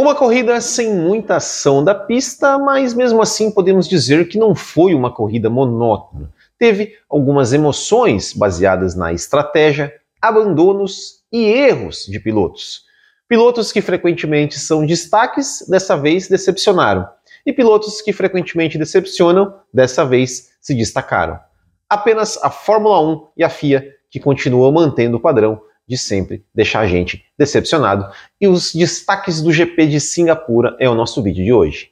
Uma 0.00 0.14
corrida 0.14 0.58
sem 0.62 0.94
muita 0.94 1.36
ação 1.36 1.84
da 1.84 1.94
pista, 1.94 2.58
mas 2.58 2.94
mesmo 2.94 3.20
assim 3.20 3.50
podemos 3.50 3.86
dizer 3.86 4.26
que 4.28 4.38
não 4.38 4.54
foi 4.54 4.94
uma 4.94 5.12
corrida 5.12 5.50
monótona. 5.50 6.32
Teve 6.58 6.94
algumas 7.06 7.52
emoções 7.52 8.32
baseadas 8.32 8.94
na 8.94 9.12
estratégia, 9.12 9.92
abandonos 10.18 11.20
e 11.30 11.44
erros 11.44 12.06
de 12.06 12.18
pilotos. 12.18 12.86
Pilotos 13.28 13.72
que 13.72 13.82
frequentemente 13.82 14.58
são 14.58 14.86
destaques, 14.86 15.66
dessa 15.68 15.98
vez 15.98 16.28
decepcionaram. 16.28 17.06
E 17.44 17.52
pilotos 17.52 18.00
que 18.00 18.14
frequentemente 18.14 18.78
decepcionam, 18.78 19.52
dessa 19.70 20.02
vez 20.02 20.52
se 20.62 20.74
destacaram. 20.74 21.38
Apenas 21.86 22.42
a 22.42 22.48
Fórmula 22.48 23.02
1 23.02 23.26
e 23.36 23.44
a 23.44 23.50
FIA 23.50 23.86
que 24.08 24.18
continuam 24.18 24.72
mantendo 24.72 25.18
o 25.18 25.20
padrão 25.20 25.60
de 25.90 25.98
sempre 25.98 26.44
deixar 26.54 26.80
a 26.82 26.86
gente 26.86 27.24
decepcionado. 27.36 28.06
E 28.40 28.46
os 28.46 28.72
destaques 28.72 29.42
do 29.42 29.52
GP 29.52 29.88
de 29.88 29.98
Singapura 29.98 30.76
é 30.78 30.88
o 30.88 30.94
nosso 30.94 31.20
vídeo 31.20 31.44
de 31.44 31.52
hoje. 31.52 31.90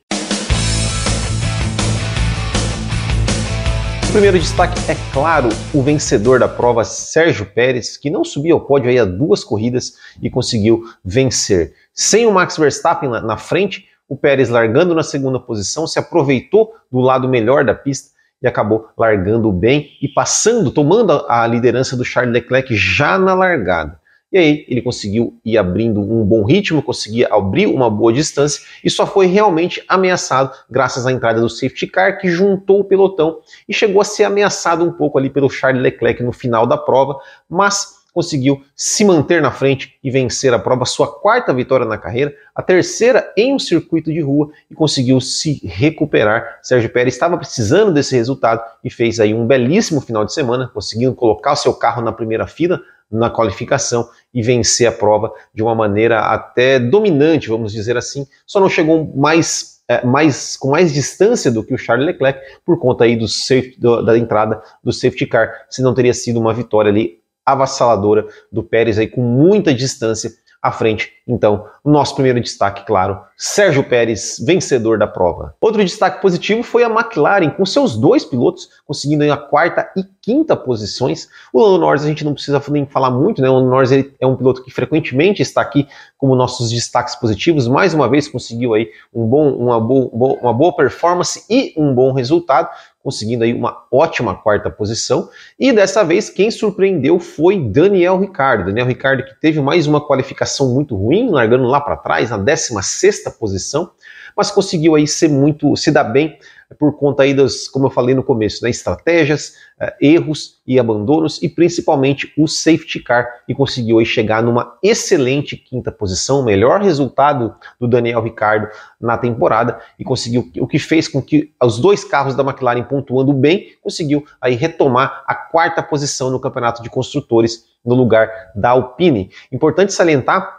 O 4.08 4.12
primeiro 4.12 4.38
destaque 4.38 4.78
é 4.88 4.94
claro 5.12 5.48
o 5.74 5.82
vencedor 5.82 6.38
da 6.38 6.46
prova, 6.46 6.84
Sérgio 6.84 7.44
Pérez, 7.44 7.96
que 7.96 8.08
não 8.08 8.24
subiu 8.24 8.54
ao 8.54 8.64
pódio 8.64 8.88
aí 8.88 9.00
há 9.00 9.04
duas 9.04 9.42
corridas 9.42 9.94
e 10.22 10.30
conseguiu 10.30 10.84
vencer. 11.04 11.74
Sem 11.92 12.24
o 12.24 12.32
Max 12.32 12.56
Verstappen 12.56 13.10
na 13.10 13.36
frente, 13.36 13.88
o 14.08 14.16
Pérez 14.16 14.48
largando 14.48 14.94
na 14.94 15.02
segunda 15.02 15.40
posição, 15.40 15.88
se 15.88 15.98
aproveitou 15.98 16.72
do 16.90 17.00
lado 17.00 17.28
melhor 17.28 17.64
da 17.64 17.74
pista 17.74 18.16
e 18.42 18.46
acabou 18.46 18.88
largando 18.96 19.50
bem 19.52 19.90
e 20.00 20.08
passando, 20.08 20.70
tomando 20.70 21.24
a 21.28 21.46
liderança 21.46 21.96
do 21.96 22.04
Charles 22.04 22.32
Leclerc 22.32 22.74
já 22.74 23.18
na 23.18 23.34
largada. 23.34 23.98
E 24.30 24.36
aí 24.36 24.66
ele 24.68 24.82
conseguiu 24.82 25.40
ir 25.42 25.56
abrindo 25.56 26.00
um 26.00 26.22
bom 26.22 26.44
ritmo, 26.44 26.82
conseguia 26.82 27.28
abrir 27.30 27.66
uma 27.66 27.88
boa 27.88 28.12
distância 28.12 28.62
e 28.84 28.90
só 28.90 29.06
foi 29.06 29.26
realmente 29.26 29.82
ameaçado 29.88 30.52
graças 30.70 31.06
à 31.06 31.12
entrada 31.12 31.40
do 31.40 31.48
safety 31.48 31.86
car 31.86 32.18
que 32.18 32.28
juntou 32.28 32.80
o 32.80 32.84
pelotão 32.84 33.38
e 33.66 33.72
chegou 33.72 34.02
a 34.02 34.04
ser 34.04 34.24
ameaçado 34.24 34.84
um 34.84 34.92
pouco 34.92 35.18
ali 35.18 35.30
pelo 35.30 35.48
Charles 35.48 35.82
Leclerc 35.82 36.22
no 36.22 36.32
final 36.32 36.66
da 36.66 36.76
prova, 36.76 37.18
mas 37.48 37.97
conseguiu 38.18 38.64
se 38.74 39.04
manter 39.04 39.40
na 39.40 39.52
frente 39.52 39.96
e 40.02 40.10
vencer 40.10 40.52
a 40.52 40.58
prova, 40.58 40.84
sua 40.84 41.06
quarta 41.06 41.54
vitória 41.54 41.86
na 41.86 41.96
carreira, 41.96 42.34
a 42.52 42.60
terceira 42.60 43.32
em 43.36 43.54
um 43.54 43.60
circuito 43.60 44.12
de 44.12 44.20
rua 44.20 44.50
e 44.68 44.74
conseguiu 44.74 45.20
se 45.20 45.60
recuperar. 45.64 46.58
Sérgio 46.60 46.90
Pérez 46.90 47.14
estava 47.14 47.38
precisando 47.38 47.92
desse 47.92 48.16
resultado 48.16 48.60
e 48.82 48.90
fez 48.90 49.20
aí 49.20 49.32
um 49.32 49.46
belíssimo 49.46 50.00
final 50.00 50.24
de 50.24 50.34
semana, 50.34 50.68
conseguindo 50.74 51.14
colocar 51.14 51.52
o 51.52 51.56
seu 51.56 51.72
carro 51.72 52.02
na 52.02 52.10
primeira 52.10 52.48
fila 52.48 52.80
na 53.08 53.30
qualificação 53.30 54.08
e 54.34 54.42
vencer 54.42 54.88
a 54.88 54.92
prova 54.92 55.32
de 55.54 55.62
uma 55.62 55.76
maneira 55.76 56.18
até 56.18 56.80
dominante, 56.80 57.48
vamos 57.48 57.72
dizer 57.72 57.96
assim. 57.96 58.26
Só 58.44 58.58
não 58.58 58.68
chegou 58.68 59.12
mais 59.16 59.78
é, 59.88 60.04
mais, 60.04 60.56
com 60.56 60.70
mais 60.70 60.92
distância 60.92 61.50
do 61.50 61.64
que 61.64 61.72
o 61.72 61.78
Charles 61.78 62.04
Leclerc 62.04 62.38
por 62.66 62.78
conta 62.78 63.04
aí 63.04 63.16
do 63.16 63.26
safe, 63.26 63.74
do, 63.78 64.02
da 64.02 64.18
entrada 64.18 64.60
do 64.84 64.92
safety 64.92 65.26
car, 65.26 65.50
se 65.70 65.80
não 65.80 65.94
teria 65.94 66.12
sido 66.12 66.38
uma 66.38 66.52
vitória 66.52 66.90
ali 66.90 67.17
avassaladora 67.52 68.26
do 68.50 68.62
Pérez 68.62 68.98
aí 68.98 69.06
com 69.06 69.20
muita 69.20 69.74
distância 69.74 70.30
à 70.60 70.72
frente. 70.72 71.12
Então, 71.26 71.66
nosso 71.84 72.14
primeiro 72.14 72.40
destaque, 72.40 72.84
claro, 72.84 73.20
Sérgio 73.36 73.84
Pérez, 73.84 74.42
vencedor 74.44 74.98
da 74.98 75.06
prova. 75.06 75.54
Outro 75.60 75.84
destaque 75.84 76.20
positivo 76.20 76.62
foi 76.62 76.82
a 76.82 76.88
McLaren, 76.88 77.50
com 77.50 77.64
seus 77.64 77.96
dois 77.96 78.24
pilotos 78.24 78.68
conseguindo 78.84 79.30
a 79.30 79.36
quarta 79.36 79.88
e 79.96 80.02
quinta 80.20 80.56
posições. 80.56 81.28
O 81.52 81.62
Lando 81.62 81.78
Norris 81.78 82.02
a 82.02 82.08
gente 82.08 82.24
não 82.24 82.34
precisa 82.34 82.60
nem 82.70 82.86
falar 82.86 83.10
muito, 83.10 83.40
né? 83.40 83.48
O 83.48 83.54
Lando 83.54 83.70
Norris 83.70 83.92
ele 83.92 84.12
é 84.18 84.26
um 84.26 84.36
piloto 84.36 84.64
que 84.64 84.70
frequentemente 84.70 85.42
está 85.42 85.60
aqui 85.60 85.86
como 86.16 86.34
nossos 86.34 86.70
destaques 86.70 87.14
positivos. 87.14 87.68
Mais 87.68 87.94
uma 87.94 88.08
vez 88.08 88.26
conseguiu 88.26 88.74
aí 88.74 88.90
um 89.14 89.26
bom, 89.26 89.50
uma, 89.50 89.78
boa, 89.78 90.38
uma 90.40 90.52
boa 90.52 90.74
performance 90.74 91.44
e 91.48 91.72
um 91.76 91.94
bom 91.94 92.12
resultado 92.12 92.68
conseguindo 93.02 93.44
aí 93.44 93.54
uma 93.54 93.84
ótima 93.90 94.34
quarta 94.34 94.70
posição. 94.70 95.28
E 95.58 95.72
dessa 95.72 96.04
vez 96.04 96.28
quem 96.28 96.50
surpreendeu 96.50 97.18
foi 97.18 97.58
Daniel 97.58 98.18
Ricardo. 98.18 98.66
Daniel 98.66 98.86
Ricardo 98.86 99.24
que 99.24 99.40
teve 99.40 99.60
mais 99.60 99.86
uma 99.86 100.00
qualificação 100.00 100.74
muito 100.74 100.96
ruim, 100.96 101.30
largando 101.30 101.64
lá 101.64 101.80
para 101.80 101.96
trás, 101.96 102.30
na 102.30 102.36
16 102.36 103.24
posição, 103.38 103.90
mas 104.36 104.50
conseguiu 104.50 104.94
aí 104.94 105.06
ser 105.06 105.28
muito, 105.28 105.76
se 105.76 105.90
dar 105.90 106.04
bem 106.04 106.38
por 106.76 106.98
conta 106.98 107.22
aí 107.22 107.32
das, 107.32 107.66
como 107.66 107.86
eu 107.86 107.90
falei 107.90 108.14
no 108.14 108.22
começo, 108.22 108.62
né, 108.62 108.70
estratégias, 108.70 109.54
uh, 109.80 109.90
erros 110.00 110.60
e 110.66 110.78
abandonos 110.78 111.42
e 111.42 111.48
principalmente 111.48 112.32
o 112.36 112.46
safety 112.46 113.00
car 113.00 113.26
e 113.48 113.54
conseguiu 113.54 113.98
aí 113.98 114.04
chegar 114.04 114.42
numa 114.42 114.76
excelente 114.82 115.56
quinta 115.56 115.90
posição, 115.90 116.44
melhor 116.44 116.82
resultado 116.82 117.54
do 117.80 117.88
Daniel 117.88 118.22
Ricardo 118.22 118.68
na 119.00 119.16
temporada 119.16 119.80
e 119.98 120.04
conseguiu 120.04 120.50
o 120.58 120.66
que 120.66 120.78
fez 120.78 121.08
com 121.08 121.22
que 121.22 121.52
os 121.62 121.78
dois 121.78 122.04
carros 122.04 122.34
da 122.34 122.42
McLaren 122.42 122.82
pontuando 122.84 123.32
bem, 123.32 123.68
conseguiu 123.82 124.26
aí 124.40 124.54
retomar 124.54 125.24
a 125.26 125.34
quarta 125.34 125.82
posição 125.82 126.30
no 126.30 126.40
campeonato 126.40 126.82
de 126.82 126.90
construtores 126.90 127.64
no 127.84 127.94
lugar 127.94 128.30
da 128.54 128.70
Alpine. 128.70 129.30
Importante 129.50 129.92
salientar 129.92 130.58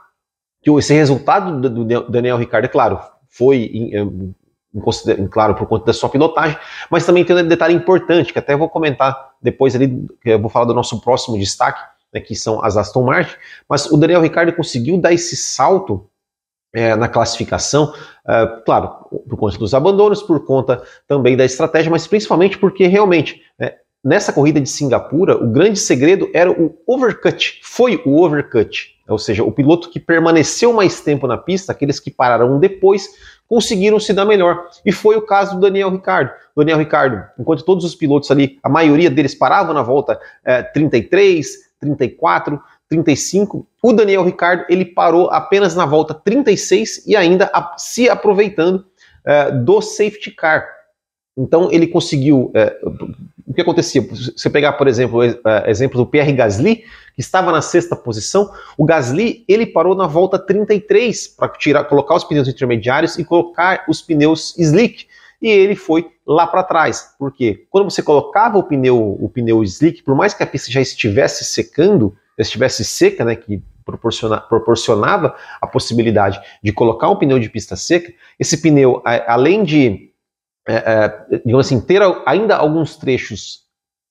que 0.62 0.72
esse 0.72 0.94
resultado 0.94 1.70
do 1.70 2.10
Daniel 2.10 2.38
Ricardo, 2.38 2.66
é 2.66 2.68
claro, 2.68 3.00
foi 3.30 3.72
claro, 5.30 5.56
por 5.56 5.68
conta 5.68 5.86
da 5.86 5.94
sua 5.94 6.10
pilotagem, 6.10 6.58
mas 6.90 7.06
também 7.06 7.24
tem 7.26 7.36
um 7.36 7.48
detalhe 7.48 7.74
importante, 7.74 8.34
que 8.34 8.40
até 8.40 8.56
vou 8.56 8.70
comentar 8.70 9.32
depois 9.42 9.76
ali, 9.76 10.08
eu 10.26 10.40
vou 10.40 10.50
falar 10.50 10.66
do 10.66 10.74
nosso 10.74 11.00
próximo 11.02 11.38
destaque, 11.38 11.82
né, 12.14 12.20
que 12.20 12.36
são 12.36 12.64
as 12.64 12.78
Aston 12.78 13.04
Martin, 13.04 13.36
mas 13.68 13.86
o 13.92 13.98
Daniel 13.98 14.22
Ricciardo 14.22 14.54
conseguiu 14.54 14.98
dar 14.98 15.14
esse 15.14 15.36
salto 15.36 16.10
é, 16.74 16.96
na 16.96 17.08
classificação, 17.08 17.94
é, 18.28 18.46
claro, 18.66 18.90
por 19.28 19.38
conta 19.38 19.58
dos 19.58 19.74
abandonos, 19.74 20.22
por 20.22 20.46
conta 20.46 20.84
também 21.08 21.36
da 21.36 21.46
estratégia, 21.46 21.90
mas 21.90 22.08
principalmente 22.08 22.58
porque 22.58 22.88
realmente, 22.88 23.42
é, 23.60 23.78
nessa 24.04 24.32
corrida 24.32 24.60
de 24.60 24.70
Singapura, 24.70 25.36
o 25.36 25.48
grande 25.48 25.80
segredo 25.80 26.30
era 26.34 26.52
o 26.52 26.78
overcut, 26.88 27.60
foi 27.64 28.02
o 28.06 28.24
overcut, 28.24 28.96
ou 29.08 29.18
seja, 29.18 29.44
o 29.44 29.52
piloto 29.52 29.90
que 29.90 30.00
permaneceu 30.00 30.72
mais 30.72 31.02
tempo 31.02 31.28
na 31.28 31.38
pista, 31.38 31.72
aqueles 31.72 32.00
que 32.00 32.12
pararam 32.12 32.60
depois, 32.60 33.10
conseguiram 33.48 34.00
se 34.00 34.14
dar 34.14 34.26
melhor. 34.26 34.68
E 34.86 34.92
foi 34.92 35.16
o 35.16 35.24
caso 35.24 35.56
do 35.56 35.62
Daniel 35.62 35.90
Ricardo. 35.90 36.32
Daniel 36.56 36.78
Ricardo, 36.78 37.24
enquanto 37.38 37.66
todos 37.66 37.84
os 37.84 37.96
pilotos 37.96 38.30
ali, 38.30 38.60
a 38.62 38.70
maioria 38.70 39.10
deles 39.10 39.34
paravam 39.34 39.74
na 39.74 39.82
volta 39.82 40.20
é, 40.46 40.62
33, 40.62 41.48
34, 41.80 42.62
35, 42.88 43.68
o 43.82 43.94
Daniel 43.94 44.24
Ricardo 44.24 44.66
ele 44.70 44.86
parou 44.86 45.30
apenas 45.32 45.76
na 45.76 45.86
volta 45.86 46.14
36 46.14 47.08
e 47.08 47.16
ainda 47.16 47.50
a, 47.54 47.76
se 47.78 48.10
aproveitando 48.10 48.86
é, 49.26 49.52
do 49.52 49.82
safety 49.82 50.32
car. 50.32 50.79
Então 51.40 51.72
ele 51.72 51.88
conseguiu. 51.88 52.52
É, 52.54 52.78
o 53.48 53.54
que 53.54 53.62
acontecia? 53.62 54.02
Você 54.02 54.50
pegar, 54.50 54.74
por 54.74 54.88
exemplo, 54.88 55.20
o 55.20 55.24
é, 55.24 55.38
exemplo 55.68 55.98
do 55.98 56.06
Pierre 56.06 56.34
Gasly, 56.34 56.84
que 57.16 57.22
estava 57.22 57.52
na 57.52 57.62
sexta 57.62 57.96
posição, 57.96 58.52
o 58.78 58.86
Gasly 58.86 59.44
ele 59.48 59.66
parou 59.66 59.96
na 59.96 60.06
volta 60.06 60.38
33 60.38 61.30
para 61.30 61.48
tirar, 61.50 61.86
colocar 61.86 62.16
os 62.16 62.24
pneus 62.24 62.48
intermediários 62.48 63.18
e 63.18 63.24
colocar 63.24 63.86
os 63.88 64.02
pneus 64.02 64.54
slick. 64.58 65.08
E 65.42 65.48
ele 65.48 65.76
foi 65.76 66.12
lá 66.28 66.46
para 66.46 66.64
trás. 66.64 67.16
Por 67.18 67.32
quê? 67.32 67.66
Quando 67.70 67.90
você 67.90 68.04
colocava 68.04 68.58
o 68.58 68.64
pneu, 68.64 69.18
o 69.20 69.30
pneu 69.30 69.64
slick, 69.64 70.04
por 70.04 70.14
mais 70.14 70.34
que 70.34 70.44
a 70.44 70.48
pista 70.48 70.70
já 70.70 70.82
estivesse 70.82 71.46
secando, 71.46 72.14
estivesse 72.38 72.84
seca, 72.84 73.24
né, 73.24 73.36
que 73.36 73.64
proporciona, 73.86 74.38
proporcionava 74.38 75.36
a 75.62 75.66
possibilidade 75.66 76.40
de 76.62 76.74
colocar 76.74 77.10
um 77.10 77.16
pneu 77.16 77.40
de 77.40 77.50
pista 77.50 77.76
seca, 77.76 78.14
esse 78.38 78.62
pneu, 78.62 79.02
além 79.26 79.64
de 79.64 80.09
é, 80.70 80.76
é, 81.32 81.40
digamos 81.44 81.66
assim, 81.66 81.82
ter 81.82 82.02
ainda 82.26 82.56
alguns 82.56 82.96
trechos 82.96 83.62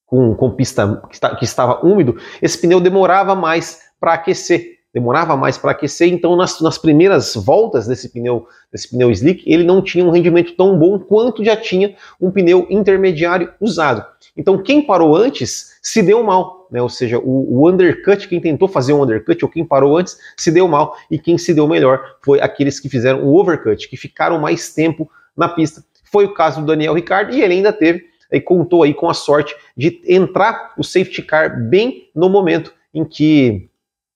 com, 0.04 0.34
com 0.34 0.50
pista 0.50 1.00
que, 1.08 1.14
está, 1.14 1.36
que 1.36 1.44
estava 1.44 1.86
úmido, 1.86 2.16
esse 2.42 2.58
pneu 2.58 2.80
demorava 2.80 3.34
mais 3.34 3.80
para 4.00 4.14
aquecer 4.14 4.78
demorava 4.92 5.36
mais 5.36 5.58
para 5.58 5.72
aquecer, 5.72 6.08
então 6.08 6.34
nas, 6.34 6.60
nas, 6.60 6.78
primeiras 6.78 7.34
voltas 7.34 7.86
desse 7.86 8.08
pneu, 8.08 8.46
desse 8.72 8.90
pneu 8.90 9.10
slick, 9.10 9.42
ele 9.46 9.62
não 9.62 9.82
tinha 9.82 10.04
um 10.04 10.10
rendimento 10.10 10.56
tão 10.56 10.78
bom 10.78 10.98
quanto 10.98 11.44
já 11.44 11.56
tinha 11.56 11.94
um 12.20 12.30
pneu 12.30 12.66
intermediário 12.70 13.52
usado. 13.60 14.04
Então 14.36 14.60
quem 14.62 14.82
parou 14.82 15.14
antes 15.14 15.78
se 15.82 16.02
deu 16.02 16.22
mal, 16.24 16.66
né? 16.70 16.80
ou 16.80 16.88
seja, 16.88 17.18
o, 17.18 17.60
o 17.60 17.68
undercut, 17.68 18.26
quem 18.28 18.40
tentou 18.40 18.66
fazer 18.66 18.92
um 18.92 19.02
undercut 19.02 19.44
ou 19.44 19.50
quem 19.50 19.64
parou 19.64 19.96
antes 19.96 20.16
se 20.36 20.50
deu 20.50 20.66
mal, 20.66 20.96
e 21.10 21.18
quem 21.18 21.36
se 21.36 21.52
deu 21.52 21.68
melhor 21.68 22.16
foi 22.22 22.40
aqueles 22.40 22.80
que 22.80 22.88
fizeram 22.88 23.24
o 23.24 23.38
overcut, 23.38 23.88
que 23.88 23.96
ficaram 23.96 24.40
mais 24.40 24.72
tempo 24.72 25.08
na 25.36 25.48
pista. 25.48 25.84
Foi 26.10 26.24
o 26.24 26.34
caso 26.34 26.60
do 26.60 26.66
Daniel 26.66 26.94
Ricardo 26.94 27.34
e 27.34 27.42
ele 27.42 27.54
ainda 27.54 27.72
teve 27.72 28.06
e 28.30 28.40
contou 28.40 28.82
aí 28.82 28.92
com 28.92 29.08
a 29.08 29.14
sorte 29.14 29.54
de 29.76 30.00
entrar 30.06 30.74
o 30.76 30.84
safety 30.84 31.22
car 31.22 31.58
bem 31.68 32.10
no 32.14 32.28
momento 32.28 32.72
em 32.92 33.04
que 33.04 33.68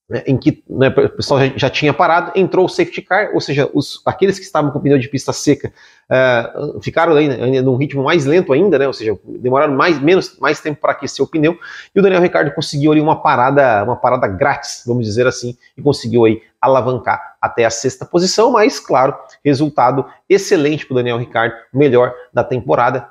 né, 0.08 0.22
em 0.26 0.36
que 0.36 0.62
né, 0.68 0.88
o 0.88 1.08
pessoal 1.10 1.40
já, 1.40 1.52
já, 1.56 1.70
tinha 1.70 1.92
parado, 1.92 2.32
entrou 2.34 2.66
o 2.66 2.68
safety 2.68 3.02
car, 3.02 3.30
ou 3.32 3.40
seja, 3.40 3.70
os, 3.72 4.02
aqueles 4.04 4.38
que 4.38 4.44
estavam 4.44 4.70
com 4.70 4.80
pneu 4.80 4.98
de 4.98 5.08
pista 5.08 5.32
seca 5.32 5.72
uh, 6.10 6.80
ficaram 6.80 7.14
ainda, 7.14 7.34
ainda 7.34 7.62
num 7.62 7.76
ritmo 7.76 8.02
mais 8.02 8.26
lento 8.26 8.52
ainda, 8.52 8.78
né, 8.78 8.86
ou 8.86 8.92
seja, 8.92 9.18
demoraram 9.24 9.74
mais, 9.74 10.00
menos, 10.00 10.38
mais 10.38 10.60
tempo 10.60 10.80
para 10.80 10.92
aquecer 10.92 11.24
o 11.24 11.28
pneu, 11.28 11.56
e 11.94 12.00
o 12.00 12.02
Daniel 12.02 12.20
Ricciardo 12.20 12.52
conseguiu 12.52 12.92
ali 12.92 13.00
uma 13.00 13.22
parada, 13.22 13.84
uma 13.84 13.96
parada 13.96 14.26
grátis, 14.28 14.82
vamos 14.86 15.06
dizer 15.06 15.26
assim, 15.26 15.56
e 15.76 15.82
conseguiu 15.82 16.24
aí 16.24 16.42
alavancar 16.60 17.36
até 17.40 17.64
a 17.64 17.70
sexta 17.70 18.04
posição, 18.04 18.50
mas 18.50 18.78
claro, 18.78 19.16
resultado 19.44 20.04
excelente 20.28 20.86
para 20.86 20.94
o 20.94 20.96
Daniel 20.96 21.18
Ricciardo, 21.18 21.54
melhor 21.72 22.14
da 22.32 22.44
temporada, 22.44 23.08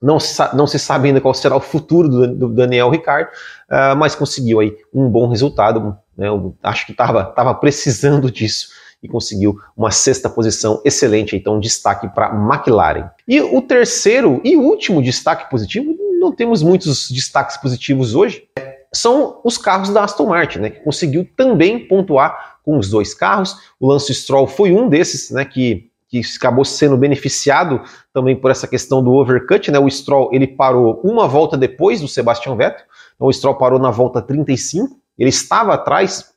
não 0.00 0.20
se, 0.20 0.54
não 0.54 0.66
se 0.66 0.78
sabe 0.78 1.08
ainda 1.08 1.20
qual 1.20 1.32
será 1.32 1.56
o 1.56 1.60
futuro 1.60 2.08
do, 2.08 2.34
do 2.34 2.48
Daniel 2.48 2.90
Ricciardo, 2.90 3.30
uh, 3.70 3.96
mas 3.96 4.14
conseguiu 4.14 4.60
aí 4.60 4.76
um 4.92 5.08
bom 5.08 5.28
resultado. 5.28 5.96
Né, 6.16 6.28
eu 6.28 6.56
acho 6.62 6.86
que 6.86 6.92
estava 6.92 7.24
tava 7.24 7.54
precisando 7.54 8.30
disso 8.30 8.68
e 9.02 9.08
conseguiu 9.08 9.58
uma 9.76 9.90
sexta 9.90 10.28
posição 10.28 10.80
excelente, 10.84 11.36
então 11.36 11.60
destaque 11.60 12.08
para 12.08 12.34
McLaren. 12.34 13.10
E 13.28 13.40
o 13.40 13.60
terceiro 13.60 14.40
e 14.42 14.56
último 14.56 15.02
destaque 15.02 15.50
positivo, 15.50 15.94
não 16.18 16.32
temos 16.32 16.62
muitos 16.62 17.10
destaques 17.10 17.56
positivos 17.56 18.14
hoje, 18.14 18.48
são 18.92 19.40
os 19.44 19.58
carros 19.58 19.90
da 19.90 20.04
Aston 20.04 20.26
Martin, 20.26 20.58
né, 20.60 20.70
que 20.70 20.80
conseguiu 20.80 21.28
também 21.36 21.86
pontuar 21.86 22.58
com 22.64 22.78
os 22.78 22.88
dois 22.88 23.12
carros. 23.12 23.56
O 23.78 23.86
Lance 23.86 24.12
Stroll 24.14 24.46
foi 24.46 24.72
um 24.72 24.88
desses, 24.88 25.30
né, 25.30 25.44
que 25.44 25.90
que 26.08 26.20
acabou 26.36 26.64
sendo 26.64 26.96
beneficiado 26.96 27.82
também 28.12 28.36
por 28.36 28.50
essa 28.50 28.68
questão 28.68 29.02
do 29.02 29.12
overcut, 29.12 29.70
né? 29.70 29.78
O 29.78 29.90
Stroll 29.90 30.30
ele 30.32 30.46
parou 30.46 31.00
uma 31.02 31.26
volta 31.26 31.56
depois 31.56 32.00
do 32.00 32.06
Sebastian 32.06 32.54
Vettel, 32.54 32.86
então 33.14 33.26
o 33.26 33.32
Stroll 33.32 33.56
parou 33.56 33.78
na 33.78 33.90
volta 33.90 34.22
35, 34.22 34.96
ele 35.18 35.30
estava 35.30 35.74
atrás 35.74 36.34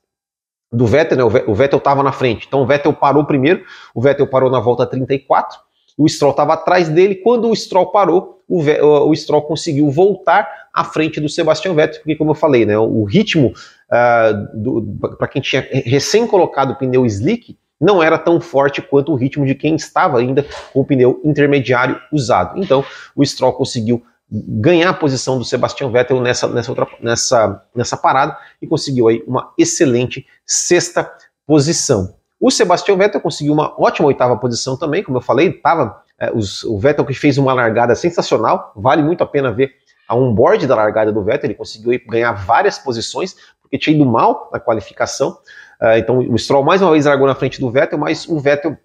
do 0.71 0.85
Vettel, 0.85 1.17
né? 1.17 1.43
O 1.47 1.53
Vettel 1.53 1.79
estava 1.79 2.03
na 2.03 2.11
frente, 2.11 2.45
então 2.47 2.61
o 2.61 2.65
Vettel 2.65 2.93
parou 2.93 3.25
primeiro, 3.25 3.63
o 3.93 4.01
Vettel 4.01 4.27
parou 4.27 4.49
na 4.49 4.59
volta 4.59 4.85
34, 4.85 5.59
o 5.97 6.07
Stroll 6.07 6.31
estava 6.31 6.53
atrás 6.53 6.87
dele, 6.87 7.15
quando 7.15 7.49
o 7.49 7.55
Stroll 7.55 7.91
parou, 7.91 8.41
o, 8.47 8.61
o, 9.09 9.15
Stroll 9.15 9.41
conseguiu 9.41 9.89
voltar 9.89 10.47
à 10.73 10.83
frente 10.83 11.19
do 11.19 11.27
Sebastian 11.27 11.73
Vettel, 11.73 11.99
porque 11.99 12.15
como 12.15 12.31
eu 12.31 12.35
falei, 12.35 12.65
né? 12.65 12.77
O 12.77 13.03
ritmo 13.03 13.53
uh, 13.91 15.15
para 15.17 15.27
quem 15.27 15.41
tinha 15.41 15.67
recém 15.85 16.25
colocado 16.25 16.71
o 16.71 16.75
pneu 16.75 17.05
slick 17.05 17.57
não 17.79 18.03
era 18.03 18.17
tão 18.17 18.41
forte 18.41 18.81
quanto 18.81 19.11
o 19.11 19.15
ritmo 19.15 19.45
de 19.45 19.55
quem 19.55 19.75
estava 19.75 20.19
ainda 20.19 20.45
com 20.73 20.81
o 20.81 20.85
pneu 20.85 21.21
intermediário 21.23 21.99
usado. 22.11 22.59
Então, 22.59 22.83
o 23.15 23.25
Stroll 23.25 23.53
conseguiu 23.53 24.03
ganhar 24.31 24.89
a 24.89 24.93
posição 24.93 25.37
do 25.37 25.45
Sebastian 25.45 25.91
Vettel 25.91 26.21
nessa, 26.21 26.47
nessa, 26.47 26.71
outra, 26.71 26.87
nessa, 27.01 27.63
nessa 27.75 27.97
parada 27.97 28.37
e 28.61 28.67
conseguiu 28.67 29.07
aí 29.07 29.23
uma 29.25 29.51
excelente 29.57 30.25
sexta 30.45 31.11
posição. 31.45 32.15
O 32.39 32.51
Sebastian 32.51 32.95
Vettel 32.95 33.21
conseguiu 33.21 33.53
uma 33.53 33.73
ótima 33.81 34.07
oitava 34.07 34.37
posição 34.37 34.77
também, 34.77 35.03
como 35.03 35.17
eu 35.17 35.21
falei, 35.21 35.51
tava, 35.51 36.01
é, 36.19 36.31
os, 36.31 36.63
o 36.63 36.77
Vettel 36.77 37.05
que 37.05 37.13
fez 37.13 37.37
uma 37.37 37.53
largada 37.53 37.95
sensacional, 37.95 38.71
vale 38.75 39.01
muito 39.01 39.23
a 39.23 39.27
pena 39.27 39.51
ver 39.51 39.73
a 40.07 40.15
onboard 40.15 40.65
da 40.65 40.75
largada 40.75 41.11
do 41.11 41.23
Vettel, 41.23 41.47
ele 41.47 41.55
conseguiu 41.55 41.99
ganhar 42.07 42.31
várias 42.33 42.79
posições, 42.79 43.35
porque 43.61 43.77
tinha 43.77 43.95
ido 43.95 44.05
mal 44.05 44.49
na 44.51 44.59
qualificação, 44.59 45.37
Uh, 45.81 45.95
então 45.97 46.19
o 46.19 46.37
Stroll 46.37 46.63
mais 46.63 46.81
uma 46.81 46.91
vez 46.91 47.05
largou 47.05 47.25
na 47.25 47.33
frente 47.33 47.59
do 47.61 47.71
Vettel, 47.71 47.97
mas 47.97 48.27
o 48.27 48.37
Vettel 48.37 48.77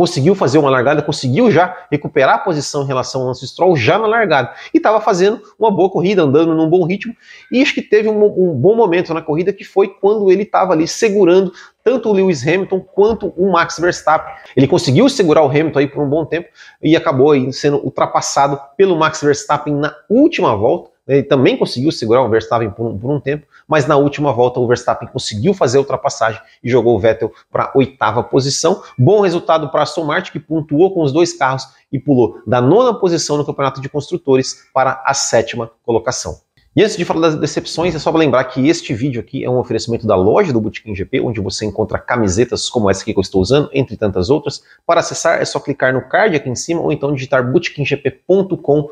conseguiu 0.00 0.34
fazer 0.34 0.56
uma 0.56 0.70
largada, 0.70 1.02
conseguiu 1.02 1.50
já 1.50 1.76
recuperar 1.90 2.36
a 2.36 2.38
posição 2.38 2.82
em 2.84 2.86
relação 2.86 3.20
ao 3.20 3.26
Lance 3.26 3.46
Stroll 3.46 3.76
já 3.76 3.98
na 3.98 4.06
largada. 4.06 4.54
E 4.72 4.78
estava 4.78 4.98
fazendo 4.98 5.42
uma 5.58 5.70
boa 5.70 5.90
corrida, 5.90 6.22
andando 6.22 6.54
num 6.54 6.70
bom 6.70 6.86
ritmo. 6.86 7.14
E 7.52 7.60
acho 7.60 7.74
que 7.74 7.82
teve 7.82 8.08
um, 8.08 8.24
um 8.24 8.54
bom 8.54 8.74
momento 8.74 9.12
na 9.12 9.20
corrida 9.20 9.52
que 9.52 9.62
foi 9.62 9.88
quando 9.88 10.32
ele 10.32 10.44
estava 10.44 10.72
ali 10.72 10.88
segurando 10.88 11.52
tanto 11.84 12.08
o 12.08 12.12
Lewis 12.14 12.42
Hamilton 12.42 12.80
quanto 12.80 13.26
o 13.36 13.52
Max 13.52 13.78
Verstappen. 13.78 14.32
Ele 14.56 14.66
conseguiu 14.66 15.06
segurar 15.10 15.42
o 15.42 15.50
Hamilton 15.50 15.80
aí 15.80 15.86
por 15.86 16.02
um 16.02 16.08
bom 16.08 16.24
tempo 16.24 16.48
e 16.82 16.96
acabou 16.96 17.34
sendo 17.52 17.76
ultrapassado 17.84 18.58
pelo 18.78 18.96
Max 18.96 19.20
Verstappen 19.20 19.74
na 19.74 19.94
última 20.08 20.56
volta. 20.56 20.89
Ele 21.10 21.24
também 21.24 21.56
conseguiu 21.56 21.90
segurar 21.90 22.22
o 22.22 22.28
Verstappen 22.28 22.70
por 22.70 22.86
um, 22.86 22.96
por 22.96 23.10
um, 23.10 23.18
tempo, 23.18 23.44
mas 23.66 23.84
na 23.84 23.96
última 23.96 24.32
volta 24.32 24.60
o 24.60 24.66
Verstappen 24.68 25.08
conseguiu 25.08 25.52
fazer 25.52 25.78
a 25.78 25.80
ultrapassagem 25.80 26.40
e 26.62 26.70
jogou 26.70 26.94
o 26.94 27.00
Vettel 27.00 27.32
para 27.50 27.64
a 27.64 27.72
oitava 27.74 28.22
posição. 28.22 28.80
Bom 28.96 29.20
resultado 29.20 29.68
para 29.70 29.80
a 29.80 29.82
Aston 29.82 30.04
Martin, 30.04 30.30
que 30.30 30.38
pontuou 30.38 30.94
com 30.94 31.02
os 31.02 31.10
dois 31.10 31.32
carros 31.32 31.66
e 31.90 31.98
pulou 31.98 32.40
da 32.46 32.60
nona 32.60 32.94
posição 32.94 33.36
no 33.36 33.44
Campeonato 33.44 33.80
de 33.80 33.88
Construtores 33.88 34.68
para 34.72 35.02
a 35.04 35.12
sétima 35.12 35.68
colocação. 35.84 36.38
E 36.76 36.84
antes 36.84 36.96
de 36.96 37.04
falar 37.04 37.22
das 37.22 37.34
decepções, 37.34 37.96
é 37.96 37.98
só 37.98 38.12
lembrar 38.12 38.44
que 38.44 38.68
este 38.68 38.94
vídeo 38.94 39.20
aqui 39.20 39.44
é 39.44 39.50
um 39.50 39.58
oferecimento 39.58 40.06
da 40.06 40.14
loja 40.14 40.52
do 40.52 40.60
Botequim 40.60 40.94
GP, 40.94 41.20
onde 41.20 41.40
você 41.40 41.66
encontra 41.66 41.98
camisetas 41.98 42.70
como 42.70 42.88
essa 42.88 43.04
que 43.04 43.10
eu 43.10 43.20
estou 43.20 43.42
usando, 43.42 43.68
entre 43.72 43.96
tantas 43.96 44.30
outras. 44.30 44.62
Para 44.86 45.00
acessar 45.00 45.42
é 45.42 45.44
só 45.44 45.58
clicar 45.58 45.92
no 45.92 46.08
card 46.08 46.36
aqui 46.36 46.48
em 46.48 46.54
cima 46.54 46.80
ou 46.80 46.92
então 46.92 47.12
digitar 47.12 47.44
botequimgp.com 47.50 48.88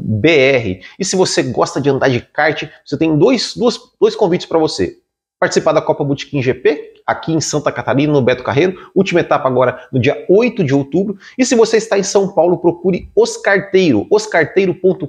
br. 0.00 0.80
E 0.98 1.04
se 1.04 1.16
você 1.16 1.42
gosta 1.42 1.80
de 1.80 1.88
andar 1.88 2.08
de 2.08 2.20
kart, 2.20 2.64
você 2.84 2.96
tem 2.96 3.16
dois, 3.16 3.54
dois, 3.56 3.78
dois 4.00 4.14
convites 4.14 4.46
para 4.46 4.58
você. 4.58 4.98
Participar 5.38 5.72
da 5.72 5.82
Copa 5.82 6.04
Botequim 6.04 6.40
GP, 6.40 6.94
aqui 7.06 7.32
em 7.32 7.40
Santa 7.40 7.70
Catarina, 7.70 8.12
no 8.12 8.22
Beto 8.22 8.42
Carreiro, 8.42 8.90
última 8.94 9.20
etapa 9.20 9.48
agora 9.48 9.86
no 9.92 10.00
dia 10.00 10.24
8 10.28 10.64
de 10.64 10.74
outubro. 10.74 11.18
E 11.36 11.44
se 11.44 11.54
você 11.54 11.76
está 11.76 11.98
em 11.98 12.02
São 12.02 12.28
Paulo, 12.28 12.58
procure 12.58 13.10
Oscarteiro, 13.14 14.06
oscarteiro.com.br. 14.10 15.06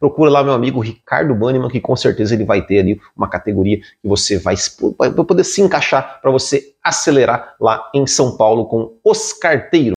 Procura 0.00 0.30
lá 0.30 0.42
meu 0.42 0.52
amigo 0.52 0.80
Ricardo 0.80 1.34
Banniman, 1.34 1.68
que 1.68 1.80
com 1.80 1.96
certeza 1.96 2.34
ele 2.34 2.44
vai 2.44 2.62
ter 2.62 2.80
ali 2.80 3.00
uma 3.16 3.28
categoria 3.28 3.78
que 3.78 4.08
você 4.08 4.38
vai, 4.38 4.54
vai 4.98 5.12
poder 5.12 5.44
se 5.44 5.60
encaixar 5.60 6.20
para 6.20 6.30
você 6.30 6.74
acelerar 6.82 7.54
lá 7.60 7.90
em 7.94 8.06
São 8.06 8.36
Paulo 8.36 8.66
com 8.66 8.96
Oscarteiro. 9.04 9.93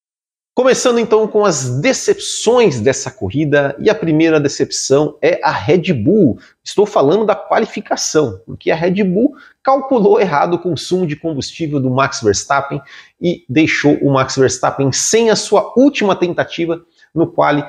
Começando 0.58 0.98
então 0.98 1.28
com 1.28 1.46
as 1.46 1.80
decepções 1.82 2.80
dessa 2.80 3.12
corrida, 3.12 3.76
e 3.78 3.92
a 3.92 3.94
primeira 3.94 4.40
decepção 4.40 5.16
é 5.22 5.40
a 5.44 5.52
Red 5.52 5.94
Bull. 5.94 6.40
Estou 6.64 6.84
falando 6.84 7.28
da 7.28 7.36
qualificação, 7.36 8.42
porque 8.44 8.72
a 8.72 8.76
Red 8.76 9.04
Bull 9.04 9.36
calculou 9.62 10.20
errado 10.20 10.56
o 10.56 10.60
consumo 10.60 11.06
de 11.06 11.16
combustível 11.16 11.80
do 11.80 11.92
Max 11.92 12.24
Verstappen 12.24 12.82
e 13.22 13.46
deixou 13.48 14.00
o 14.02 14.12
Max 14.12 14.36
Verstappen 14.36 14.92
sem 14.92 15.30
a 15.30 15.36
sua 15.36 15.74
última 15.78 16.16
tentativa 16.16 16.82
no 17.14 17.28
quali, 17.28 17.64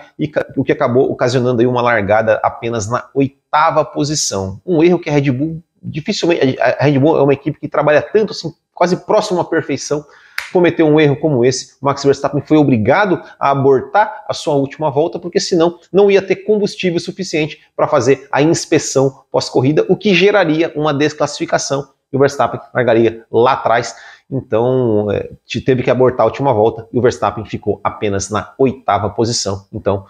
o 0.56 0.64
que 0.64 0.72
acabou 0.72 1.12
ocasionando 1.12 1.60
aí 1.60 1.66
uma 1.66 1.82
largada 1.82 2.40
apenas 2.42 2.88
na 2.88 3.06
oitava 3.12 3.84
posição. 3.84 4.62
Um 4.64 4.82
erro 4.82 4.98
que 4.98 5.10
a 5.10 5.12
Red 5.12 5.30
Bull 5.30 5.62
dificilmente. 5.82 6.58
A 6.58 6.84
Red 6.84 6.98
Bull 6.98 7.18
é 7.18 7.22
uma 7.22 7.34
equipe 7.34 7.60
que 7.60 7.68
trabalha 7.68 8.00
tanto 8.00 8.30
assim, 8.30 8.50
quase 8.72 8.96
próximo 9.04 9.40
à 9.40 9.44
perfeição 9.44 10.06
cometeu 10.52 10.86
um 10.86 10.98
erro 10.98 11.16
como 11.16 11.44
esse, 11.44 11.76
Max 11.80 12.04
Verstappen 12.04 12.42
foi 12.42 12.56
obrigado 12.56 13.22
a 13.38 13.50
abortar 13.50 14.24
a 14.28 14.34
sua 14.34 14.54
última 14.54 14.90
volta, 14.90 15.18
porque 15.18 15.40
senão 15.40 15.78
não 15.92 16.10
ia 16.10 16.22
ter 16.22 16.36
combustível 16.36 16.98
suficiente 17.00 17.60
para 17.76 17.88
fazer 17.88 18.28
a 18.30 18.42
inspeção 18.42 19.22
pós-corrida, 19.30 19.84
o 19.88 19.96
que 19.96 20.14
geraria 20.14 20.72
uma 20.74 20.92
desclassificação 20.92 21.88
e 22.12 22.16
o 22.16 22.20
Verstappen 22.20 22.60
largaria 22.74 23.24
lá 23.30 23.52
atrás. 23.52 23.94
Então, 24.30 25.10
é, 25.10 25.30
teve 25.64 25.82
que 25.82 25.90
abortar 25.90 26.22
a 26.22 26.26
última 26.26 26.52
volta 26.52 26.88
e 26.92 26.98
o 26.98 27.02
Verstappen 27.02 27.44
ficou 27.44 27.80
apenas 27.84 28.30
na 28.30 28.54
oitava 28.58 29.10
posição. 29.10 29.66
Então, 29.72 30.04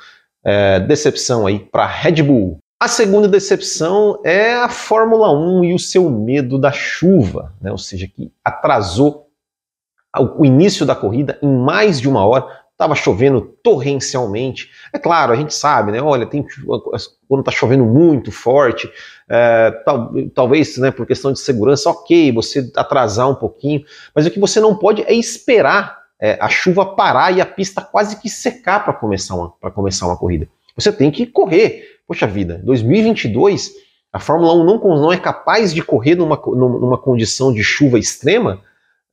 é, 0.45 0.81
decepção 0.81 1.47
aí 1.47 1.59
para 1.59 1.87
Red 1.87 2.23
Bull. 2.23 2.59
A 2.81 2.87
segunda 2.87 3.27
decepção 3.27 4.21
é 4.25 4.55
a 4.55 4.69
Fórmula 4.69 5.33
1 5.33 5.65
e 5.65 5.75
o 5.75 5.79
seu 5.79 6.09
medo 6.09 6.59
da 6.59 6.71
chuva, 6.71 7.53
né? 7.61 7.73
ou 7.73 7.79
seja, 7.79 8.07
que 8.07 8.31
atrasou 8.45 9.28
o 10.17 10.45
início 10.45 10.87
da 10.87 10.95
corrida 10.95 11.39
em 11.43 11.53
mais 11.53 12.01
de 12.01 12.09
uma 12.09 12.25
hora. 12.25 12.47
Estava 12.73 12.95
chovendo 12.95 13.41
torrencialmente. 13.61 14.71
É 14.93 15.01
claro, 15.01 15.33
a 15.33 15.37
gente 15.37 15.53
sabe, 15.53 15.91
né? 15.91 16.01
Olha, 16.01 16.25
tem, 16.25 16.47
quando 17.29 17.41
está 17.41 17.51
chovendo 17.51 17.85
muito 17.85 18.31
forte, 18.31 18.89
é, 19.29 19.73
tal, 19.85 20.13
talvez 20.33 20.79
né, 20.79 20.93
por 20.93 21.05
questão 21.05 21.33
de 21.33 21.41
segurança, 21.41 21.91
ok, 21.91 22.31
você 22.31 22.71
atrasar 22.77 23.29
um 23.29 23.35
pouquinho, 23.35 23.83
mas 24.15 24.27
o 24.27 24.31
que 24.31 24.39
você 24.39 24.61
não 24.61 24.77
pode 24.77 25.03
é 25.03 25.13
esperar 25.13 25.99
é, 26.21 26.39
a 26.41 26.49
chuva 26.49 26.95
parar 26.95 27.37
e 27.37 27.41
a 27.41 27.47
pista 27.47 27.81
quase 27.81 28.21
que 28.21 28.29
secar 28.29 28.85
para 28.85 28.93
começar, 28.93 29.35
uma, 29.35 29.51
começar 29.73 30.07
uma 30.07 30.17
corrida. 30.17 30.49
Você 30.77 30.93
tem 30.93 31.11
que 31.11 31.27
correr. 31.27 31.99
Poxa 32.07 32.27
vida, 32.27 32.61
2022, 32.65 33.73
a 34.13 34.19
Fórmula 34.19 34.55
1 34.55 34.65
não, 34.65 34.79
não 34.79 35.13
é 35.13 35.19
capaz 35.19 35.75
de 35.75 35.83
correr 35.83 36.15
numa, 36.15 36.41
numa 36.47 36.97
condição 36.97 37.53
de 37.53 37.63
chuva 37.63 37.99
extrema 37.99 38.63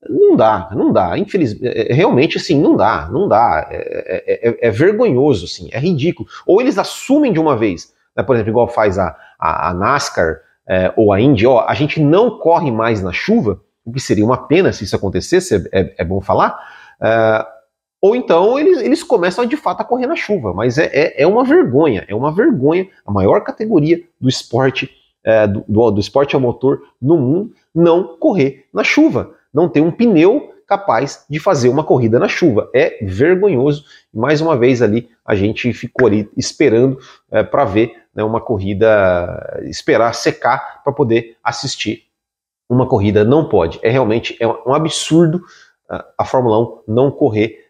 não 0.09 0.35
dá, 0.35 0.69
não 0.71 0.91
dá. 0.91 1.17
Infelizmente, 1.17 1.67
é, 1.67 1.91
é, 1.91 1.93
realmente, 1.93 2.37
assim, 2.37 2.59
não 2.59 2.75
dá, 2.75 3.09
não 3.11 3.27
dá. 3.27 3.67
É, 3.69 3.77
é, 3.77 4.49
é, 4.49 4.67
é, 4.67 4.71
vergonhoso, 4.71 5.45
assim, 5.45 5.69
é 5.71 5.79
ridículo. 5.79 6.27
Ou 6.45 6.61
eles 6.61 6.77
assumem 6.77 7.33
de 7.33 7.39
uma 7.39 7.55
vez, 7.55 7.93
né, 8.15 8.23
por 8.23 8.35
exemplo, 8.35 8.51
igual 8.51 8.67
faz 8.67 8.97
a, 8.97 9.15
a, 9.39 9.69
a 9.69 9.73
NASCAR 9.73 10.41
é, 10.67 10.93
ou 10.95 11.13
a 11.13 11.21
Indy, 11.21 11.45
ó, 11.45 11.65
a 11.67 11.73
gente 11.73 11.99
não 11.99 12.39
corre 12.39 12.71
mais 12.71 13.01
na 13.01 13.11
chuva, 13.11 13.61
o 13.85 13.91
que 13.91 13.99
seria 13.99 14.25
uma 14.25 14.47
pena 14.47 14.73
se 14.73 14.83
isso 14.83 14.95
acontecesse, 14.95 15.69
é, 15.71 16.03
bom 16.03 16.19
falar. 16.19 16.59
ou 18.01 18.15
então 18.15 18.57
eles, 18.57 18.79
eles 18.79 19.03
começam 19.03 19.45
de 19.45 19.55
fato 19.55 19.81
a 19.81 19.85
correr 19.85 20.07
na 20.07 20.15
chuva, 20.15 20.53
mas 20.53 20.79
é, 20.79 21.13
é, 21.15 21.27
uma 21.27 21.43
vergonha, 21.43 22.03
é 22.07 22.15
uma 22.15 22.31
vergonha. 22.33 22.87
A 23.05 23.11
maior 23.11 23.41
categoria 23.41 24.01
do 24.19 24.27
esporte 24.27 24.89
é, 25.25 25.47
do, 25.47 25.91
do 25.91 25.99
esporte 25.99 26.35
ao 26.35 26.41
motor 26.41 26.81
no 27.01 27.17
mundo 27.17 27.51
não 27.73 28.15
correr 28.17 28.65
na 28.73 28.83
chuva, 28.83 29.33
não 29.55 29.69
ter 29.69 29.81
um 29.81 29.91
pneu 29.91 30.53
capaz 30.67 31.25
de 31.29 31.39
fazer 31.39 31.69
uma 31.69 31.83
corrida 31.83 32.19
na 32.19 32.27
chuva. 32.27 32.69
É 32.75 32.97
vergonhoso. 33.01 33.85
Mais 34.13 34.41
uma 34.41 34.57
vez 34.57 34.81
ali 34.81 35.09
a 35.25 35.33
gente 35.33 35.71
ficou 35.73 36.07
ali 36.07 36.29
esperando 36.35 36.99
é, 37.31 37.43
para 37.43 37.65
ver 37.65 37.93
né, 38.13 38.23
uma 38.23 38.41
corrida, 38.41 39.61
esperar 39.63 40.13
secar 40.13 40.83
para 40.83 40.91
poder 40.91 41.37
assistir 41.43 42.03
uma 42.69 42.87
corrida. 42.87 43.23
Não 43.23 43.47
pode. 43.47 43.79
É 43.81 43.89
realmente 43.89 44.35
é 44.39 44.47
um 44.47 44.73
absurdo 44.73 45.41
a 46.17 46.25
Fórmula 46.25 46.59
1 46.87 46.93
não 46.93 47.11
correr 47.11 47.65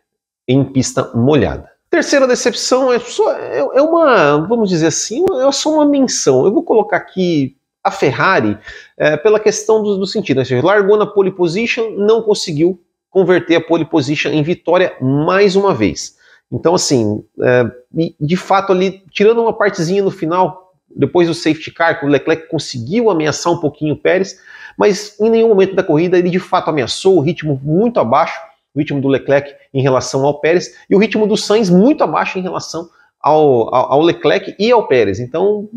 em 0.47 0.63
pista 0.63 1.11
molhada. 1.13 1.69
Terceira 1.89 2.27
decepção 2.27 2.91
é, 2.91 2.99
só, 2.99 3.31
é, 3.33 3.59
é 3.59 3.81
uma, 3.81 4.37
vamos 4.47 4.69
dizer 4.69 4.87
assim, 4.87 5.23
é 5.45 5.51
só 5.51 5.73
uma 5.73 5.85
menção. 5.85 6.45
Eu 6.45 6.53
vou 6.53 6.63
colocar 6.63 6.97
aqui 6.97 7.57
a 7.85 7.91
Ferrari 7.91 8.57
é, 8.97 9.15
pela 9.15 9.39
questão 9.39 9.83
do, 9.83 9.95
do 9.97 10.07
sentido. 10.07 10.39
Ou 10.39 10.45
seja, 10.45 10.65
largou 10.65 10.97
na 10.97 11.05
pole 11.05 11.31
position, 11.31 11.91
não 11.91 12.23
conseguiu 12.23 12.81
converter 13.11 13.55
a 13.57 13.61
pole 13.61 13.85
position 13.85 14.29
em 14.31 14.41
vitória 14.41 14.93
mais 14.99 15.55
uma 15.55 15.71
vez. 15.71 16.15
Então, 16.51 16.73
assim, 16.73 17.23
é, 17.41 17.71
de 18.19 18.35
fato, 18.35 18.71
ali, 18.71 19.03
tirando 19.11 19.41
uma 19.41 19.53
partezinha 19.53 20.03
no 20.03 20.09
final, 20.09 20.73
depois 20.95 21.27
do 21.27 21.33
safety 21.33 21.71
car, 21.71 21.99
que 21.99 22.05
o 22.05 22.09
Leclerc 22.09 22.49
conseguiu 22.49 23.11
ameaçar 23.11 23.53
um 23.53 23.59
pouquinho 23.59 23.93
o 23.93 23.97
Pérez, 23.97 24.39
mas 24.77 25.19
em 25.19 25.29
nenhum 25.29 25.49
momento 25.49 25.75
da 25.75 25.83
corrida 25.83 26.17
ele 26.17 26.29
de 26.29 26.39
fato 26.39 26.69
ameaçou 26.69 27.17
o 27.17 27.21
ritmo 27.21 27.59
muito 27.63 27.99
abaixo, 27.99 28.39
o 28.73 28.79
ritmo 28.79 28.99
do 28.99 29.07
Leclerc 29.07 29.53
em 29.73 29.81
relação 29.81 30.25
ao 30.25 30.39
Pérez, 30.39 30.75
e 30.89 30.95
o 30.95 30.99
ritmo 30.99 31.27
do 31.27 31.37
Sainz 31.37 31.69
muito 31.69 32.03
abaixo 32.03 32.39
em 32.39 32.41
relação 32.41 32.89
ao, 33.25 33.73
ao, 33.73 34.01
Leclerc 34.01 34.55
e 34.59 34.71
ao 34.71 34.87
Pérez. 34.87 35.19
Então, 35.19 35.67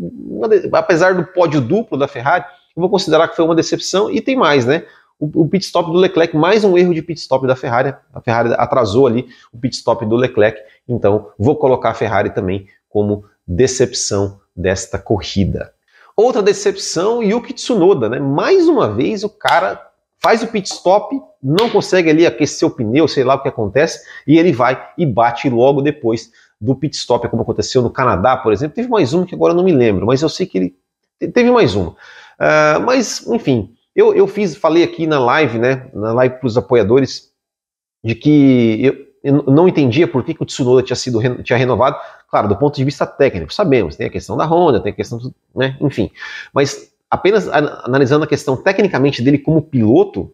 apesar 0.71 1.15
do 1.15 1.25
pódio 1.25 1.59
duplo 1.59 1.97
da 1.97 2.07
Ferrari, 2.07 2.45
eu 2.75 2.81
vou 2.81 2.89
considerar 2.89 3.27
que 3.27 3.35
foi 3.35 3.43
uma 3.43 3.55
decepção, 3.55 4.11
e 4.11 4.21
tem 4.21 4.35
mais, 4.35 4.67
né? 4.67 4.83
o, 5.19 5.47
pit 5.49 5.65
stop 5.65 5.91
do 5.91 5.97
Leclerc, 5.97 6.37
mais 6.37 6.63
um 6.63 6.77
erro 6.77 6.93
de 6.93 7.01
pit 7.01 7.19
stop 7.19 7.45
da 7.45 7.55
Ferrari. 7.55 7.93
A 8.13 8.21
Ferrari 8.21 8.53
atrasou 8.53 9.07
ali 9.07 9.27
o 9.51 9.57
pit 9.57 9.75
stop 9.75 10.05
do 10.05 10.15
Leclerc, 10.15 10.61
então 10.87 11.31
vou 11.37 11.55
colocar 11.55 11.89
a 11.89 11.93
Ferrari 11.93 12.29
também 12.29 12.67
como 12.87 13.25
decepção 13.45 14.39
desta 14.55 14.99
corrida. 14.99 15.73
Outra 16.15 16.41
decepção, 16.41 17.23
Yuki 17.23 17.53
Tsunoda, 17.53 18.07
né? 18.07 18.19
Mais 18.19 18.67
uma 18.67 18.93
vez 18.93 19.23
o 19.23 19.29
cara 19.29 19.81
faz 20.21 20.43
o 20.43 20.47
pit 20.47 20.69
stop, 20.69 21.19
não 21.41 21.69
consegue 21.69 22.09
ali 22.09 22.25
aquecer 22.25 22.67
o 22.67 22.71
pneu, 22.71 23.07
sei 23.07 23.23
lá 23.23 23.35
o 23.35 23.41
que 23.41 23.49
acontece, 23.49 24.05
e 24.27 24.37
ele 24.37 24.51
vai 24.51 24.81
e 24.97 25.05
bate 25.05 25.49
logo 25.49 25.81
depois 25.81 26.29
do 26.59 26.75
pit 26.75 26.95
stop, 26.95 27.27
como 27.29 27.43
aconteceu 27.43 27.81
no 27.81 27.89
Canadá, 27.89 28.35
por 28.35 28.51
exemplo. 28.51 28.75
Teve 28.75 28.89
mais 28.89 29.13
uma 29.13 29.25
que 29.25 29.35
agora 29.35 29.53
eu 29.53 29.57
não 29.57 29.63
me 29.63 29.71
lembro, 29.71 30.05
mas 30.05 30.21
eu 30.21 30.29
sei 30.29 30.45
que 30.45 30.57
ele 30.57 30.75
teve 31.31 31.51
mais 31.51 31.75
uma. 31.75 31.91
Uh, 31.91 32.79
mas, 32.85 33.25
enfim, 33.27 33.75
eu, 33.95 34.13
eu 34.13 34.27
fiz, 34.27 34.55
falei 34.55 34.83
aqui 34.83 35.05
na 35.05 35.19
live, 35.19 35.57
né, 35.59 35.89
na 35.93 36.13
live 36.13 36.35
para 36.35 36.47
os 36.47 36.57
apoiadores, 36.57 37.29
de 38.03 38.15
que 38.15 38.79
eu, 38.81 38.95
eu, 39.23 39.43
não 39.43 39.67
entendia 39.67 40.07
por 40.07 40.23
que, 40.23 40.33
que 40.33 40.41
o 40.41 40.45
Tsunoda 40.45 40.81
tinha 40.81 40.95
sido 40.95 41.19
tinha 41.43 41.57
renovado. 41.57 41.97
Claro, 42.29 42.47
do 42.47 42.55
ponto 42.55 42.75
de 42.75 42.83
vista 42.85 43.05
técnico, 43.05 43.53
sabemos, 43.53 43.95
tem 43.95 44.07
a 44.07 44.09
questão 44.09 44.37
da 44.37 44.45
Honda, 44.45 44.79
tem 44.79 44.91
a 44.91 44.95
questão, 44.95 45.17
do, 45.17 45.33
né, 45.55 45.77
enfim. 45.81 46.11
Mas 46.53 46.93
apenas 47.09 47.47
analisando 47.49 48.23
a 48.23 48.27
questão 48.27 48.55
tecnicamente 48.55 49.21
dele 49.21 49.39
como 49.39 49.61
piloto, 49.61 50.33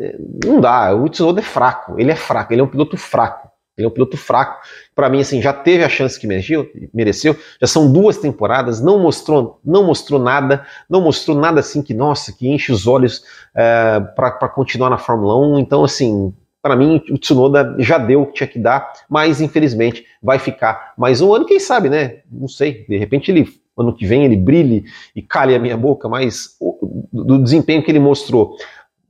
é, 0.00 0.16
não 0.44 0.60
dá. 0.60 0.94
O 0.94 1.08
Tsunoda 1.08 1.40
é 1.40 1.44
fraco, 1.44 1.98
ele 1.98 2.10
é 2.10 2.16
fraco, 2.16 2.52
ele 2.52 2.60
é 2.60 2.64
um 2.64 2.68
piloto 2.68 2.96
fraco. 2.96 3.51
Ele 3.76 3.86
é 3.86 3.88
um 3.88 3.92
piloto 3.92 4.16
fraco. 4.16 4.60
Para 4.94 5.08
mim, 5.08 5.20
assim, 5.20 5.40
já 5.40 5.52
teve 5.52 5.82
a 5.82 5.88
chance 5.88 6.18
que 6.20 6.26
mereceu, 6.26 6.70
mereceu. 6.92 7.36
Já 7.60 7.66
são 7.66 7.90
duas 7.90 8.18
temporadas, 8.18 8.82
não 8.82 8.98
mostrou, 8.98 9.60
não 9.64 9.84
mostrou 9.84 10.20
nada, 10.20 10.66
não 10.88 11.00
mostrou 11.00 11.36
nada 11.36 11.60
assim 11.60 11.82
que, 11.82 11.94
nossa, 11.94 12.32
que 12.32 12.48
enche 12.48 12.70
os 12.70 12.86
olhos 12.86 13.22
é, 13.54 14.00
para 14.14 14.48
continuar 14.48 14.90
na 14.90 14.98
Fórmula 14.98 15.36
1. 15.38 15.58
Então, 15.58 15.84
assim, 15.84 16.34
para 16.62 16.76
mim, 16.76 17.02
o 17.10 17.18
Tsunoda 17.18 17.74
já 17.78 17.98
deu 17.98 18.22
o 18.22 18.26
que 18.26 18.34
tinha 18.34 18.46
que 18.46 18.58
dar, 18.58 18.92
mas 19.08 19.40
infelizmente 19.40 20.06
vai 20.22 20.38
ficar 20.38 20.94
mais 20.96 21.20
um 21.20 21.34
ano, 21.34 21.44
quem 21.44 21.58
sabe, 21.58 21.88
né? 21.88 22.20
Não 22.30 22.46
sei, 22.46 22.86
de 22.88 22.96
repente 22.96 23.32
ele, 23.32 23.48
ano 23.76 23.92
que 23.92 24.06
vem, 24.06 24.24
ele 24.24 24.36
brilhe 24.36 24.84
e 25.16 25.20
calhe 25.20 25.56
a 25.56 25.58
minha 25.58 25.76
boca, 25.76 26.08
mas 26.08 26.56
o, 26.60 27.08
do 27.12 27.42
desempenho 27.42 27.82
que 27.82 27.90
ele 27.90 27.98
mostrou 27.98 28.56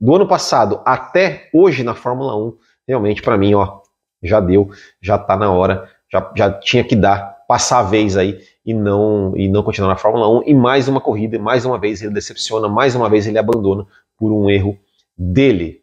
do 0.01 0.15
ano 0.15 0.27
passado 0.27 0.81
até 0.83 1.49
hoje 1.53 1.83
na 1.83 1.93
Fórmula 1.93 2.35
1, 2.35 2.57
realmente, 2.87 3.21
para 3.21 3.37
mim, 3.37 3.53
ó, 3.53 3.82
já 4.23 4.39
deu, 4.39 4.69
já 5.01 5.15
está 5.15 5.35
na 5.35 5.51
hora, 5.51 5.89
já, 6.11 6.31
já 6.35 6.51
tinha 6.51 6.83
que 6.83 6.95
dar, 6.95 7.43
passar 7.47 7.79
a 7.79 7.83
vez 7.83 8.15
aí 8.15 8.39
e 8.65 8.73
não 8.73 9.33
e 9.35 9.47
não 9.47 9.63
continuar 9.63 9.89
na 9.89 9.97
Fórmula 9.97 10.29
1. 10.39 10.43
E 10.47 10.53
mais 10.53 10.87
uma 10.87 11.01
corrida, 11.01 11.37
mais 11.39 11.65
uma 11.65 11.77
vez 11.77 12.01
ele 12.01 12.13
decepciona, 12.13 12.67
mais 12.67 12.95
uma 12.95 13.09
vez 13.09 13.27
ele 13.27 13.37
abandona 13.37 13.85
por 14.17 14.31
um 14.31 14.49
erro 14.49 14.77
dele. 15.17 15.81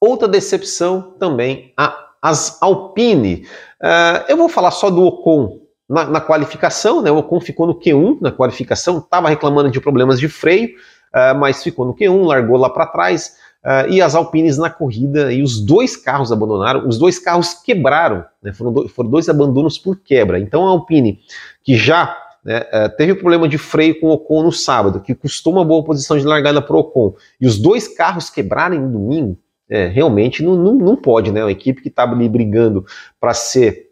Outra 0.00 0.26
decepção 0.26 1.14
também, 1.18 1.72
a, 1.76 2.10
as 2.22 2.60
Alpine. 2.60 3.46
Uh, 3.82 4.24
eu 4.28 4.36
vou 4.36 4.48
falar 4.48 4.70
só 4.70 4.90
do 4.90 5.02
Ocon 5.04 5.60
na, 5.88 6.04
na, 6.04 6.20
qualificação, 6.20 7.02
né? 7.02 7.10
O 7.10 7.18
Ocon 7.18 7.40
ficou 7.40 7.66
no 7.66 7.78
Q1 7.78 8.18
na 8.20 8.30
qualificação, 8.30 8.98
estava 8.98 9.28
reclamando 9.28 9.70
de 9.70 9.80
problemas 9.80 10.18
de 10.18 10.28
freio, 10.28 10.70
uh, 11.14 11.38
mas 11.38 11.62
ficou 11.62 11.84
no 11.86 11.94
Q1, 11.94 12.26
largou 12.26 12.56
lá 12.56 12.70
para 12.70 12.86
trás. 12.86 13.36
Uh, 13.64 13.90
e 13.90 14.00
as 14.00 14.14
Alpines 14.14 14.56
na 14.56 14.70
corrida, 14.70 15.30
e 15.30 15.42
os 15.42 15.60
dois 15.60 15.94
carros 15.94 16.32
abandonaram, 16.32 16.88
os 16.88 16.98
dois 16.98 17.18
carros 17.18 17.52
quebraram, 17.52 18.24
né, 18.42 18.54
foram, 18.54 18.72
do, 18.72 18.88
foram, 18.88 19.10
dois 19.10 19.28
abandonos 19.28 19.76
por 19.76 19.96
quebra. 19.96 20.38
Então 20.38 20.66
a 20.66 20.70
Alpine, 20.70 21.20
que 21.62 21.76
já 21.76 22.16
né, 22.42 22.60
uh, 22.60 22.96
teve 22.96 23.14
problema 23.14 23.46
de 23.46 23.58
freio 23.58 24.00
com 24.00 24.06
o 24.06 24.12
Ocon 24.12 24.44
no 24.44 24.52
sábado, 24.52 25.00
que 25.00 25.14
custou 25.14 25.52
uma 25.52 25.64
boa 25.64 25.84
posição 25.84 26.16
de 26.16 26.24
largada 26.24 26.62
para 26.62 26.74
o 26.74 26.80
Ocon, 26.80 27.14
e 27.38 27.46
os 27.46 27.58
dois 27.58 27.86
carros 27.86 28.30
quebrarem 28.30 28.80
no 28.80 28.90
domingo, 28.90 29.38
é, 29.68 29.86
realmente 29.86 30.42
não, 30.42 30.56
não, 30.56 30.74
não 30.74 30.96
pode, 30.96 31.30
né? 31.30 31.44
Uma 31.44 31.52
equipe 31.52 31.80
que 31.80 31.88
estava 31.88 32.12
ali 32.12 32.28
brigando 32.28 32.84
para 33.20 33.32
ser 33.32 33.90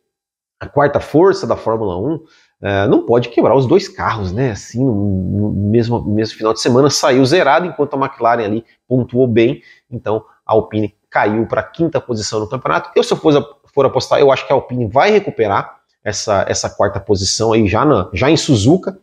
a 0.58 0.66
quarta 0.66 0.98
força 0.98 1.46
da 1.46 1.56
Fórmula 1.56 1.96
1, 1.96 2.20
Uh, 2.60 2.88
não 2.88 3.06
pode 3.06 3.28
quebrar 3.28 3.54
os 3.54 3.66
dois 3.66 3.88
carros, 3.88 4.32
né? 4.32 4.50
Assim, 4.50 4.84
no, 4.84 5.50
mesmo, 5.50 6.02
mesmo 6.02 6.36
final 6.36 6.52
de 6.52 6.60
semana 6.60 6.90
saiu 6.90 7.24
zerado, 7.24 7.66
enquanto 7.66 7.94
a 7.94 7.98
McLaren 7.98 8.44
ali 8.44 8.64
pontuou 8.86 9.28
bem. 9.28 9.62
Então 9.90 10.24
a 10.44 10.52
Alpine 10.52 10.94
caiu 11.08 11.46
para 11.46 11.60
a 11.60 11.64
quinta 11.64 12.00
posição 12.00 12.40
no 12.40 12.48
campeonato. 12.48 12.90
Eu, 12.96 13.04
se 13.04 13.12
eu 13.12 13.16
for, 13.16 13.86
apostar, 13.86 14.18
eu 14.18 14.32
acho 14.32 14.46
que 14.46 14.52
a 14.52 14.56
Alpine 14.56 14.86
vai 14.86 15.10
recuperar 15.10 15.78
essa, 16.02 16.44
essa 16.48 16.68
quarta 16.68 16.98
posição 16.98 17.52
aí 17.52 17.66
já, 17.68 17.84
na, 17.84 18.10
já 18.12 18.30
em 18.30 18.36
Suzuka, 18.36 18.98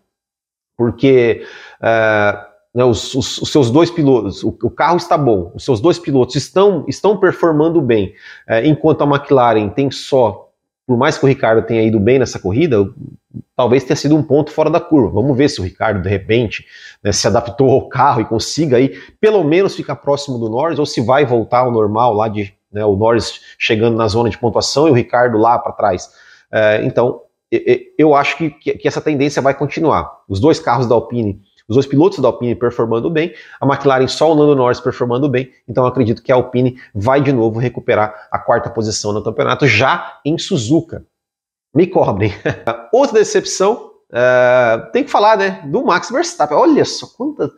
porque 0.78 1.46
uh, 1.80 2.56
né, 2.74 2.84
os, 2.84 3.16
os, 3.16 3.38
os, 3.42 3.52
seus 3.52 3.72
dois 3.72 3.90
pilotos, 3.90 4.44
o, 4.44 4.50
o, 4.50 4.70
carro 4.70 4.98
está 4.98 5.18
bom, 5.18 5.52
os 5.56 5.64
seus 5.64 5.80
dois 5.80 5.98
pilotos 5.98 6.36
estão, 6.36 6.84
estão 6.88 7.18
performando 7.18 7.82
bem, 7.82 8.14
uh, 8.50 8.66
enquanto 8.66 9.02
a 9.04 9.08
McLaren 9.08 9.70
tem 9.70 9.90
só 9.90 10.45
por 10.88 10.98
mais 10.98 11.18
que 11.18 11.26
o 11.26 11.28
Ricardo 11.28 11.66
tenha 11.66 11.82
ido 11.82 12.00
bem 12.00 12.20
nessa 12.20 12.38
corrida, 12.38 12.78
talvez 13.56 13.84
tenha 13.84 13.96
sido 13.96 14.16
um 14.16 14.22
ponto 14.22 14.52
fora 14.52 14.70
da 14.70 14.80
curva. 14.80 15.10
Vamos 15.10 15.36
ver 15.36 15.50
se 15.50 15.60
o 15.60 15.64
Ricardo, 15.64 16.02
de 16.02 16.10
repente, 16.10 16.66
né, 17.04 17.12
se 17.12 17.26
adaptou 17.28 17.72
ao 17.72 17.90
carro 17.90 18.22
e 18.22 18.26
consiga 18.26 18.78
aí, 18.78 18.90
pelo 19.20 19.44
menos, 19.44 19.76
ficar 19.76 19.96
próximo 19.96 20.38
do 20.38 20.50
Norris, 20.50 20.78
ou 20.78 20.86
se 20.86 21.02
vai 21.02 21.26
voltar 21.26 21.60
ao 21.60 21.72
normal 21.72 22.14
lá 22.14 22.28
de 22.28 22.54
né, 22.72 22.86
o 22.86 22.96
Norris 22.96 23.42
chegando 23.58 23.98
na 23.98 24.08
zona 24.08 24.30
de 24.30 24.38
pontuação 24.38 24.88
e 24.88 24.92
o 24.92 24.94
Ricardo 24.94 25.38
lá 25.38 25.58
para 25.58 25.72
trás. 25.72 26.10
É, 26.52 26.84
então, 26.86 27.22
eu 27.98 28.14
acho 28.14 28.38
que, 28.38 28.50
que, 28.50 28.88
essa 28.88 29.02
tendência 29.02 29.42
vai 29.42 29.54
continuar. 29.54 30.12
Os 30.28 30.40
dois 30.40 30.60
carros 30.60 30.88
da 30.88 30.96
Alpine 30.96 31.42
os 31.68 31.76
dois 31.76 31.86
pilotos 31.86 32.20
da 32.20 32.28
Alpine 32.28 32.56
performando 32.56 33.10
bem, 33.10 33.34
a 33.60 33.66
McLaren 33.66 34.08
só 34.08 34.32
o 34.32 34.36
Lando 34.36 34.56
Norris 34.56 34.80
performando 34.80 35.28
bem, 35.28 35.52
então 35.68 35.86
acredito 35.86 36.22
que 36.22 36.32
a 36.32 36.36
Alpine 36.36 36.80
vai 36.94 37.22
de 37.22 37.32
novo 37.32 37.60
recuperar 37.60 38.28
a 38.32 38.38
quarta 38.38 38.70
posição 38.70 39.12
no 39.12 39.24
campeonato 39.24 39.68
já 39.68 40.20
em 40.24 40.38
Suzuka. 40.38 41.06
Me 41.74 41.88
cobrem. 41.88 42.32
Outra 42.94 43.20
decepção, 43.20 43.92
uh, 44.10 44.92
tem 44.92 45.04
que 45.04 45.12
falar, 45.12 45.38
né, 45.38 45.62
do 45.66 45.84
Max 45.84 46.10
Verstappen. 46.10 46.58
Olha 46.58 46.86
só 46.86 47.08
quanta... 47.08 47.52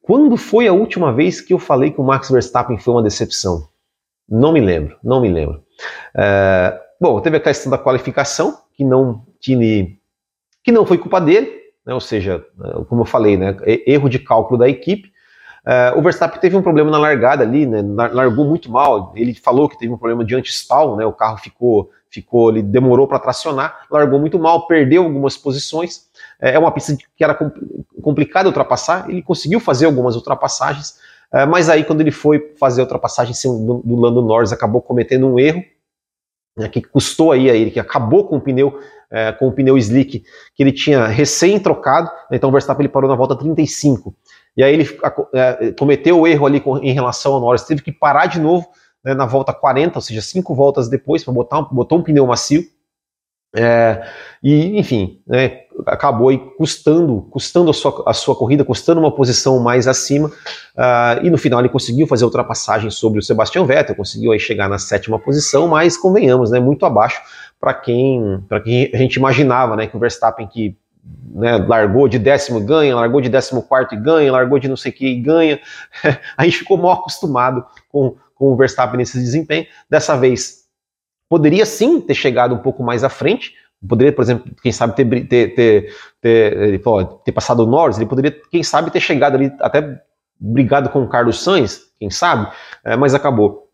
Quando 0.00 0.36
foi 0.36 0.68
a 0.68 0.72
última 0.72 1.12
vez 1.12 1.40
que 1.40 1.52
eu 1.52 1.58
falei 1.58 1.90
que 1.90 2.00
o 2.00 2.04
Max 2.04 2.30
Verstappen 2.30 2.78
foi 2.78 2.94
uma 2.94 3.02
decepção? 3.02 3.68
Não 4.28 4.52
me 4.52 4.60
lembro, 4.60 4.96
não 5.02 5.20
me 5.20 5.28
lembro. 5.28 5.64
Uh, 6.14 6.78
bom, 7.00 7.20
teve 7.20 7.36
a 7.36 7.40
questão 7.40 7.70
da 7.70 7.76
qualificação, 7.76 8.56
que 8.72 8.84
não, 8.84 9.26
que, 9.40 9.98
que 10.62 10.70
não 10.70 10.86
foi 10.86 10.96
culpa 10.96 11.20
dele, 11.20 11.65
né? 11.86 11.94
ou 11.94 12.00
seja, 12.00 12.44
como 12.88 13.02
eu 13.02 13.06
falei, 13.06 13.36
né? 13.36 13.56
erro 13.86 14.08
de 14.08 14.18
cálculo 14.18 14.58
da 14.58 14.68
equipe. 14.68 15.14
Uh, 15.64 15.98
o 15.98 16.02
Verstappen 16.02 16.40
teve 16.40 16.56
um 16.56 16.62
problema 16.62 16.90
na 16.90 16.98
largada 16.98 17.42
ali, 17.42 17.66
né? 17.66 17.80
largou 18.12 18.44
muito 18.44 18.70
mal. 18.70 19.12
Ele 19.14 19.34
falou 19.34 19.68
que 19.68 19.78
teve 19.78 19.92
um 19.92 19.96
problema 19.96 20.24
de 20.24 20.34
anti-stall, 20.34 20.96
né? 20.96 21.06
o 21.06 21.12
carro 21.12 21.38
ficou, 21.38 21.90
ficou, 22.10 22.50
ele 22.50 22.62
demorou 22.62 23.06
para 23.06 23.18
tracionar, 23.18 23.86
largou 23.90 24.18
muito 24.18 24.38
mal, 24.38 24.66
perdeu 24.66 25.04
algumas 25.04 25.36
posições. 25.36 26.08
É, 26.40 26.54
é 26.54 26.58
uma 26.58 26.72
pista 26.72 26.96
que 27.16 27.24
era 27.24 27.36
complicada 28.02 28.48
ultrapassar, 28.48 29.08
ele 29.08 29.22
conseguiu 29.22 29.60
fazer 29.60 29.86
algumas 29.86 30.16
ultrapassagens, 30.16 30.98
mas 31.48 31.68
aí 31.68 31.82
quando 31.82 32.00
ele 32.00 32.12
foi 32.12 32.54
fazer 32.58 32.80
a 32.80 32.84
ultrapassagem 32.84 33.34
do, 33.44 33.82
do 33.84 33.96
Lando 33.96 34.22
Norris, 34.22 34.52
acabou 34.52 34.80
cometendo 34.80 35.26
um 35.26 35.38
erro 35.40 35.62
né, 36.56 36.68
que 36.68 36.80
custou 36.80 37.32
aí 37.32 37.50
a 37.50 37.54
ele, 37.54 37.70
que 37.70 37.78
acabou 37.78 38.26
com 38.26 38.36
o 38.36 38.40
pneu, 38.40 38.80
é, 39.10 39.32
com 39.32 39.48
o 39.48 39.52
pneu 39.52 39.76
slick 39.78 40.24
que 40.54 40.62
ele 40.62 40.72
tinha 40.72 41.06
recém 41.06 41.58
trocado, 41.58 42.10
né, 42.30 42.36
então 42.36 42.48
o 42.48 42.52
Verstappen 42.52 42.84
ele 42.84 42.92
parou 42.92 43.08
na 43.08 43.16
volta 43.16 43.36
35, 43.36 44.14
e 44.56 44.62
aí 44.62 44.72
ele 44.72 44.88
é, 45.34 45.72
cometeu 45.72 46.20
o 46.20 46.26
erro 46.26 46.46
ali 46.46 46.60
com, 46.60 46.78
em 46.78 46.92
relação 46.92 47.34
ao 47.34 47.40
Norris, 47.40 47.64
teve 47.64 47.82
que 47.82 47.92
parar 47.92 48.26
de 48.26 48.40
novo 48.40 48.66
né, 49.04 49.14
na 49.14 49.26
volta 49.26 49.52
40, 49.52 49.98
ou 49.98 50.02
seja, 50.02 50.20
cinco 50.20 50.54
voltas 50.54 50.88
depois, 50.88 51.22
para 51.22 51.32
botar 51.32 51.60
um, 51.60 51.64
botou 51.64 51.98
um 51.98 52.02
pneu 52.02 52.26
macio, 52.26 52.64
é, 53.54 54.06
e, 54.42 54.78
enfim, 54.78 55.22
né, 55.26 55.65
acabou 55.84 56.28
aí 56.28 56.38
custando, 56.38 57.26
custando 57.30 57.70
a 57.70 57.74
sua, 57.74 58.02
a 58.06 58.12
sua 58.12 58.34
corrida, 58.34 58.64
custando 58.64 59.00
uma 59.00 59.10
posição 59.10 59.58
mais 59.58 59.86
acima, 59.86 60.28
uh, 60.28 61.24
e 61.24 61.30
no 61.30 61.36
final 61.36 61.60
ele 61.60 61.68
conseguiu 61.68 62.06
fazer 62.06 62.24
ultrapassagem 62.24 62.90
sobre 62.90 63.18
o 63.18 63.22
Sebastian 63.22 63.66
Vettel, 63.66 63.94
conseguiu 63.94 64.32
aí 64.32 64.38
chegar 64.38 64.68
na 64.68 64.78
sétima 64.78 65.18
posição, 65.18 65.68
mas 65.68 65.96
convenhamos, 65.96 66.50
né, 66.50 66.60
muito 66.60 66.86
abaixo 66.86 67.20
para 67.60 67.74
quem, 67.74 68.42
quem 68.64 68.90
a 68.94 68.96
gente 68.96 69.16
imaginava, 69.16 69.76
né, 69.76 69.86
que 69.86 69.96
o 69.96 70.00
Verstappen 70.00 70.46
que 70.46 70.76
né, 71.34 71.56
largou 71.58 72.08
de 72.08 72.18
décimo 72.18 72.60
ganha, 72.60 72.94
largou 72.94 73.20
de 73.20 73.28
décimo 73.28 73.62
quarto 73.62 73.94
e 73.94 73.98
ganha, 73.98 74.32
largou 74.32 74.58
de 74.58 74.68
não 74.68 74.76
sei 74.76 74.90
o 74.90 74.94
que 74.94 75.06
e 75.06 75.20
ganha, 75.20 75.60
a 76.36 76.44
gente 76.44 76.58
ficou 76.58 76.76
mal 76.76 76.92
acostumado 76.92 77.64
com, 77.90 78.16
com 78.34 78.52
o 78.52 78.56
Verstappen 78.56 78.96
nesse 78.96 79.18
desempenho, 79.18 79.66
dessa 79.90 80.16
vez 80.16 80.66
poderia 81.28 81.66
sim 81.66 82.00
ter 82.00 82.14
chegado 82.14 82.54
um 82.54 82.58
pouco 82.58 82.82
mais 82.82 83.02
à 83.04 83.08
frente, 83.08 83.54
poderia, 83.88 84.12
por 84.12 84.22
exemplo, 84.22 84.50
quem 84.62 84.72
sabe 84.72 84.94
ter, 84.94 85.26
ter, 85.26 85.54
ter, 85.54 85.94
ter, 86.20 86.80
ter 87.24 87.32
passado 87.32 87.60
o 87.60 87.66
Norris, 87.66 87.96
ele 87.96 88.06
poderia, 88.06 88.34
quem 88.50 88.62
sabe, 88.62 88.90
ter 88.90 89.00
chegado 89.00 89.34
ali 89.34 89.52
até 89.60 90.00
brigado 90.38 90.90
com 90.90 91.02
o 91.02 91.08
Carlos 91.08 91.42
Sainz, 91.42 91.80
quem 91.98 92.10
sabe, 92.10 92.50
é, 92.84 92.96
mas 92.96 93.14
acabou 93.14 93.66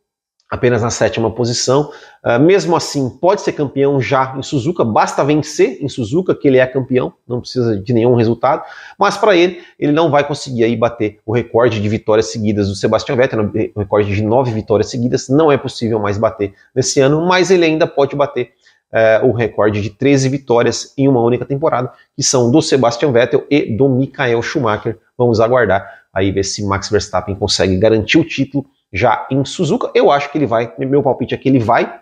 apenas 0.52 0.83
na 0.83 0.90
sétima 0.90 1.31
posição. 1.31 1.90
Uh, 2.23 2.38
mesmo 2.38 2.76
assim, 2.76 3.09
pode 3.09 3.40
ser 3.40 3.52
campeão 3.52 3.99
já 3.99 4.35
em 4.37 4.42
Suzuka, 4.42 4.85
basta 4.85 5.25
vencer 5.25 5.78
em 5.81 5.88
Suzuka 5.88 6.35
que 6.35 6.47
ele 6.47 6.59
é 6.59 6.66
campeão, 6.66 7.14
não 7.26 7.40
precisa 7.40 7.75
de 7.81 7.90
nenhum 7.95 8.14
resultado, 8.14 8.62
mas 8.99 9.16
para 9.16 9.35
ele, 9.35 9.62
ele 9.78 9.92
não 9.92 10.11
vai 10.11 10.28
conseguir 10.28 10.64
aí 10.64 10.76
bater 10.76 11.21
o 11.25 11.33
recorde 11.33 11.81
de 11.81 11.88
vitórias 11.88 12.31
seguidas 12.31 12.69
do 12.69 12.75
Sebastian 12.75 13.16
Vettel, 13.16 13.50
o 13.75 13.81
recorde 13.81 14.14
de 14.14 14.23
nove 14.23 14.52
vitórias 14.52 14.90
seguidas, 14.90 15.26
não 15.31 15.50
é 15.50 15.57
possível 15.57 15.99
mais 15.99 16.19
bater 16.19 16.52
nesse 16.75 17.00
ano, 17.00 17.26
mas 17.26 17.50
ele 17.50 17.64
ainda 17.64 17.87
pode 17.87 18.14
bater 18.14 18.50
uh, 18.93 19.27
o 19.27 19.33
recorde 19.33 19.81
de 19.81 19.91
13 19.91 20.29
vitórias 20.29 20.93
em 20.97 21.09
uma 21.09 21.21
única 21.23 21.45
temporada, 21.45 21.93
que 22.15 22.23
são 22.23 22.51
do 22.51 22.61
Sebastian 22.61 23.13
Vettel 23.13 23.47
e 23.51 23.77
do 23.77 23.89
Michael 23.89 24.43
Schumacher. 24.43 24.99
Vamos 25.17 25.41
aguardar 25.41 26.03
aí 26.13 26.31
ver 26.31 26.45
se 26.45 26.65
Max 26.65 26.91
Verstappen 26.91 27.35
consegue 27.35 27.77
garantir 27.79 28.19
o 28.19 28.25
título 28.25 28.67
já 28.93 29.27
em 29.31 29.45
Suzuka. 29.45 29.91
Eu 29.95 30.11
acho 30.11 30.31
que 30.31 30.39
ele 30.39 30.47
vai, 30.47 30.73
meu 30.79 31.03
palpite 31.03 31.35
é 31.35 31.39
que 31.39 31.49
ele 31.49 31.59
vai 31.59 32.01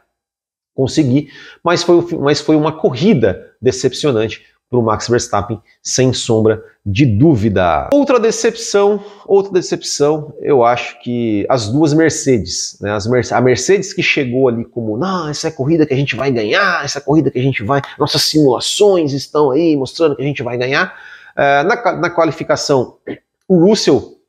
conseguir, 0.74 1.30
mas 1.62 1.82
foi, 1.82 2.04
mas 2.18 2.40
foi 2.40 2.56
uma 2.56 2.72
corrida 2.72 3.54
decepcionante 3.60 4.42
para 4.70 4.78
o 4.78 4.82
Max 4.82 5.08
Verstappen, 5.08 5.60
sem 5.82 6.12
sombra 6.12 6.62
de 6.86 7.04
dúvida. 7.04 7.90
Outra 7.92 8.20
decepção, 8.20 9.04
outra 9.26 9.52
decepção, 9.52 10.32
eu 10.40 10.64
acho 10.64 11.00
que 11.02 11.44
as 11.48 11.68
duas 11.68 11.92
Mercedes, 11.92 12.78
né, 12.80 12.92
as 12.92 13.04
Mer 13.08 13.26
a 13.32 13.40
Mercedes 13.40 13.92
que 13.92 14.02
chegou 14.02 14.48
ali 14.48 14.64
como, 14.64 14.96
não, 14.96 15.28
essa 15.28 15.48
é 15.48 15.50
a 15.50 15.52
corrida 15.52 15.84
que 15.84 15.92
a 15.92 15.96
gente 15.96 16.14
vai 16.14 16.30
ganhar, 16.30 16.84
essa 16.84 17.00
é 17.00 17.02
a 17.02 17.04
corrida 17.04 17.32
que 17.32 17.38
a 17.38 17.42
gente 17.42 17.64
vai, 17.64 17.82
nossas 17.98 18.22
simulações 18.22 19.12
estão 19.12 19.50
aí 19.50 19.76
mostrando 19.76 20.14
que 20.14 20.22
a 20.22 20.24
gente 20.24 20.42
vai 20.42 20.56
ganhar. 20.56 20.94
Uh, 21.36 21.66
na, 21.66 21.92
na 21.96 22.10
qualificação, 22.10 22.96
o 23.48 23.66
Russell 23.66 24.20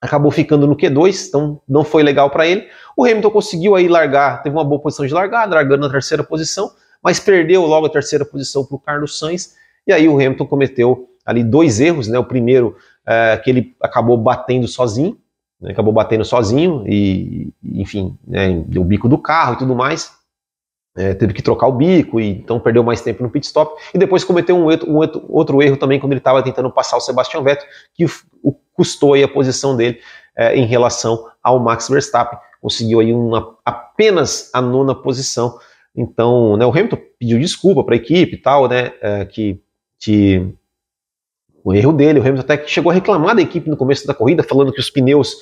acabou 0.00 0.32
ficando 0.32 0.66
no 0.66 0.76
Q2, 0.76 1.28
então 1.28 1.60
não 1.68 1.84
foi 1.84 2.02
legal 2.02 2.28
para 2.30 2.46
ele. 2.46 2.68
O 2.96 3.04
Hamilton 3.04 3.30
conseguiu 3.30 3.76
aí 3.76 3.86
largar, 3.86 4.42
teve 4.42 4.54
uma 4.54 4.64
boa 4.64 4.80
posição 4.80 5.06
de 5.06 5.14
largada, 5.14 5.54
largando 5.54 5.86
na 5.86 5.90
terceira 5.90 6.24
posição, 6.24 6.70
mas 7.02 7.20
perdeu 7.20 7.64
logo 7.64 7.86
a 7.86 7.90
terceira 7.90 8.24
posição 8.24 8.64
para 8.64 8.76
o 8.76 8.78
Carlos 8.78 9.18
Sainz, 9.18 9.54
e 9.86 9.92
aí 9.92 10.08
o 10.08 10.14
Hamilton 10.14 10.46
cometeu 10.46 11.08
ali 11.24 11.42
dois 11.42 11.80
erros, 11.80 12.08
né? 12.08 12.18
O 12.18 12.24
primeiro 12.24 12.76
é, 13.06 13.36
que 13.36 13.50
ele 13.50 13.74
acabou 13.80 14.16
batendo 14.16 14.66
sozinho, 14.68 15.16
né? 15.60 15.72
acabou 15.72 15.92
batendo 15.92 16.24
sozinho 16.24 16.84
e, 16.86 17.52
enfim, 17.62 18.16
né? 18.26 18.62
deu 18.66 18.82
o 18.82 18.84
bico 18.84 19.08
do 19.08 19.18
carro 19.18 19.54
e 19.54 19.58
tudo 19.58 19.74
mais. 19.74 20.12
É, 20.96 21.12
teve 21.12 21.32
que 21.32 21.42
trocar 21.42 21.66
o 21.66 21.72
bico 21.72 22.20
e 22.20 22.28
então 22.28 22.60
perdeu 22.60 22.84
mais 22.84 23.00
tempo 23.00 23.20
no 23.20 23.28
pit 23.28 23.44
stop 23.44 23.74
e 23.92 23.98
depois 23.98 24.22
cometeu 24.22 24.56
um, 24.56 24.68
um 24.68 25.00
outro 25.28 25.60
erro 25.60 25.76
também 25.76 25.98
quando 25.98 26.12
ele 26.12 26.20
estava 26.20 26.40
tentando 26.40 26.70
passar 26.70 26.96
o 26.96 27.00
Sebastian 27.00 27.42
Vettel 27.42 27.66
que 27.92 28.04
o, 28.40 28.54
custou 28.74 29.14
aí 29.14 29.24
a 29.24 29.28
posição 29.28 29.76
dele 29.76 29.98
é, 30.36 30.56
em 30.56 30.66
relação 30.66 31.28
ao 31.42 31.58
Max 31.58 31.88
Verstappen. 31.88 32.38
Conseguiu 32.60 33.00
aí 33.00 33.12
uma, 33.12 33.56
apenas 33.64 34.50
a 34.52 34.60
nona 34.60 34.94
posição. 34.94 35.58
Então, 35.96 36.56
né, 36.56 36.66
o 36.66 36.70
Hamilton 36.70 36.98
pediu 37.18 37.38
desculpa 37.38 37.84
para 37.84 37.94
a 37.94 37.96
equipe 37.96 38.34
e 38.34 38.38
tal, 38.38 38.68
né, 38.68 38.92
é, 39.00 39.24
que, 39.24 39.60
que 40.04 40.54
o 41.62 41.72
erro 41.72 41.92
dele, 41.92 42.18
o 42.18 42.22
Hamilton 42.22 42.40
até 42.40 42.66
chegou 42.66 42.90
a 42.90 42.94
reclamar 42.94 43.34
da 43.34 43.42
equipe 43.42 43.70
no 43.70 43.76
começo 43.76 44.06
da 44.06 44.14
corrida, 44.14 44.42
falando 44.42 44.72
que 44.72 44.80
os 44.80 44.90
pneus, 44.90 45.32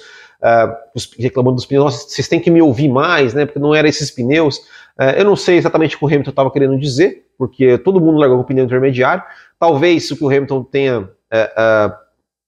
uh, 0.40 0.72
os, 0.94 1.10
reclamando 1.18 1.56
dos 1.56 1.66
pneus, 1.66 2.04
vocês 2.04 2.28
têm 2.28 2.40
que 2.40 2.50
me 2.50 2.62
ouvir 2.62 2.88
mais, 2.88 3.34
né, 3.34 3.44
porque 3.44 3.58
não 3.58 3.74
eram 3.74 3.88
esses 3.88 4.10
pneus. 4.10 4.58
Uh, 4.98 5.16
eu 5.16 5.24
não 5.24 5.34
sei 5.34 5.56
exatamente 5.56 5.96
o 5.96 5.98
que 5.98 6.04
o 6.04 6.08
Hamilton 6.08 6.30
estava 6.30 6.50
querendo 6.50 6.78
dizer, 6.78 7.26
porque 7.36 7.76
todo 7.78 8.00
mundo 8.00 8.18
largou 8.18 8.38
com 8.38 8.44
o 8.44 8.46
pneu 8.46 8.64
intermediário. 8.64 9.24
Talvez 9.58 10.10
o 10.10 10.16
que 10.16 10.24
o 10.24 10.28
Hamilton 10.28 10.62
tenha 10.62 11.00
uh, 11.00 12.02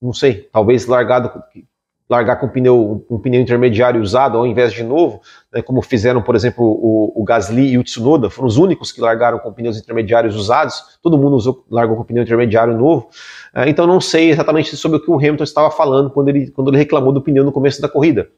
não 0.04 0.12
sei, 0.12 0.48
talvez 0.52 0.86
largado, 0.86 1.42
largar 2.08 2.36
com 2.36 2.46
um 2.46 2.48
pneu, 2.50 3.04
um 3.08 3.18
pneu 3.18 3.40
intermediário 3.40 4.00
usado 4.00 4.36
ao 4.36 4.46
invés 4.46 4.72
de 4.72 4.82
novo, 4.82 5.20
né, 5.52 5.62
como 5.62 5.80
fizeram, 5.80 6.22
por 6.22 6.34
exemplo, 6.34 6.64
o, 6.64 7.12
o, 7.14 7.24
Gasly 7.24 7.72
e 7.72 7.78
o 7.78 7.84
Tsunoda, 7.84 8.28
foram 8.28 8.46
os 8.46 8.58
únicos 8.58 8.92
que 8.92 9.00
largaram 9.00 9.38
com 9.38 9.52
pneus 9.52 9.78
intermediários 9.78 10.36
usados, 10.36 10.98
todo 11.02 11.16
mundo 11.16 11.36
usou, 11.36 11.64
largou 11.70 11.96
com 11.96 12.04
pneu 12.04 12.22
intermediário 12.22 12.76
novo, 12.76 13.08
é, 13.54 13.68
então 13.68 13.86
não 13.86 14.00
sei 14.00 14.30
exatamente 14.30 14.76
sobre 14.76 14.98
o 14.98 15.00
que 15.00 15.10
o 15.10 15.16
Hamilton 15.16 15.44
estava 15.44 15.70
falando 15.70 16.10
quando 16.10 16.28
ele, 16.28 16.50
quando 16.50 16.68
ele 16.70 16.78
reclamou 16.78 17.12
do 17.12 17.22
pneu 17.22 17.42
no 17.42 17.52
começo 17.52 17.80
da 17.80 17.88
corrida, 17.88 18.28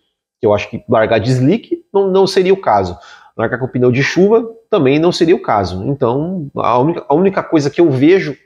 eu 0.41 0.55
acho 0.55 0.71
que 0.71 0.85
largar 0.89 1.19
de 1.19 1.31
slick 1.31 1.85
não, 1.93 2.11
não 2.11 2.27
seria 2.27 2.53
o 2.53 2.61
caso. 2.61 2.97
Largar 3.37 3.59
com 3.59 3.69
pneu 3.69 3.91
de 3.91 4.03
chuva 4.03 4.47
também 4.71 4.99
não 4.99 5.13
seria 5.13 5.35
o 5.35 5.43
caso. 5.43 5.85
Então, 5.85 6.51
a 6.57 6.79
única, 6.79 7.05
a 7.09 7.15
única 7.15 7.43
coisa 7.43 7.69
que 7.71 7.81
eu 7.81 7.91
vejo 7.91 8.37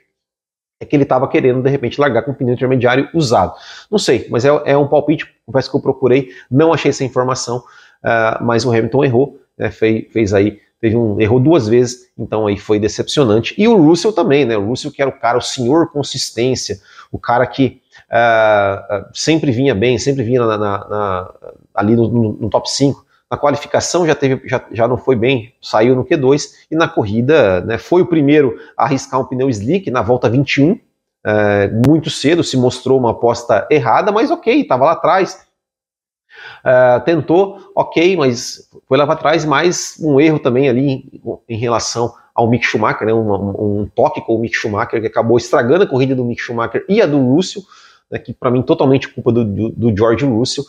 é 0.81 0.85
que 0.85 0.95
ele 0.95 1.03
estava 1.03 1.27
querendo, 1.27 1.61
de 1.61 1.69
repente, 1.69 2.01
largar 2.01 2.23
com 2.23 2.31
o 2.31 2.33
pneu 2.33 2.55
intermediário 2.55 3.07
usado. 3.13 3.53
Não 3.89 3.99
sei, 3.99 4.27
mas 4.31 4.43
é, 4.43 4.49
é 4.65 4.75
um 4.75 4.87
palpite, 4.87 5.27
confesso 5.45 5.69
que 5.69 5.77
eu 5.77 5.81
procurei, 5.81 6.29
não 6.49 6.73
achei 6.73 6.89
essa 6.89 7.03
informação, 7.03 7.59
uh, 7.59 8.43
mas 8.43 8.65
o 8.65 8.71
Hamilton 8.71 9.05
errou, 9.05 9.39
né, 9.55 9.69
fez, 9.69 10.11
fez 10.11 10.33
aí, 10.33 10.59
teve 10.81 10.97
um, 10.97 11.21
errou 11.21 11.39
duas 11.39 11.67
vezes, 11.67 12.11
então 12.17 12.47
aí 12.47 12.57
foi 12.57 12.79
decepcionante. 12.79 13.53
E 13.59 13.67
o 13.67 13.77
Russell 13.77 14.11
também, 14.11 14.43
né, 14.43 14.57
o 14.57 14.65
Russell 14.65 14.91
que 14.91 15.03
era 15.03 15.09
o 15.09 15.19
cara, 15.19 15.37
o 15.37 15.41
senhor 15.41 15.91
consistência, 15.91 16.79
o 17.11 17.19
cara 17.19 17.45
que 17.45 17.79
uh, 18.09 19.05
sempre 19.13 19.51
vinha 19.51 19.75
bem, 19.75 19.99
sempre 19.99 20.23
vinha 20.23 20.43
na, 20.43 20.57
na, 20.57 20.77
na, 20.89 21.33
ali 21.75 21.95
no, 21.95 22.07
no, 22.07 22.33
no 22.33 22.49
top 22.49 22.67
5, 22.71 23.05
na 23.31 23.37
qualificação 23.37 24.05
já, 24.05 24.13
teve, 24.13 24.45
já, 24.45 24.61
já 24.73 24.87
não 24.89 24.97
foi 24.97 25.15
bem, 25.15 25.55
saiu 25.61 25.95
no 25.95 26.03
Q2, 26.03 26.49
e 26.69 26.75
na 26.75 26.89
corrida 26.89 27.61
né, 27.61 27.77
foi 27.77 28.01
o 28.01 28.05
primeiro 28.05 28.59
a 28.75 28.83
arriscar 28.83 29.21
um 29.21 29.23
pneu 29.23 29.49
slick 29.49 29.89
na 29.89 30.01
volta 30.01 30.29
21, 30.29 30.77
é, 31.25 31.69
muito 31.87 32.09
cedo, 32.09 32.43
se 32.43 32.57
mostrou 32.57 32.99
uma 32.99 33.11
aposta 33.11 33.65
errada, 33.71 34.11
mas 34.11 34.29
ok, 34.29 34.61
estava 34.61 34.83
lá 34.83 34.91
atrás. 34.91 35.47
É, 36.65 36.99
tentou, 36.99 37.71
ok, 37.73 38.17
mas 38.17 38.69
foi 38.85 38.97
lá 38.97 39.05
para 39.05 39.15
trás, 39.15 39.45
mas 39.45 39.95
um 40.01 40.19
erro 40.19 40.39
também 40.39 40.67
ali 40.67 40.89
em, 40.89 41.21
em 41.47 41.57
relação 41.57 42.13
ao 42.35 42.49
Mick 42.49 42.65
Schumacher, 42.65 43.07
né, 43.07 43.13
um, 43.13 43.81
um, 43.81 43.89
toque 43.95 44.19
com 44.21 44.35
o 44.35 44.39
Mick 44.39 44.57
Schumacher 44.57 44.99
que 44.99 45.07
acabou 45.07 45.37
estragando 45.37 45.85
a 45.85 45.87
corrida 45.87 46.13
do 46.15 46.25
Mick 46.25 46.41
Schumacher 46.41 46.85
e 46.89 47.01
a 47.01 47.05
do 47.05 47.17
Lúcio, 47.17 47.61
né, 48.11 48.19
que 48.19 48.33
para 48.33 48.51
mim 48.51 48.61
totalmente 48.61 49.07
culpa 49.07 49.31
do, 49.31 49.45
do, 49.45 49.69
do 49.69 49.97
George 49.97 50.25
Russell 50.25 50.65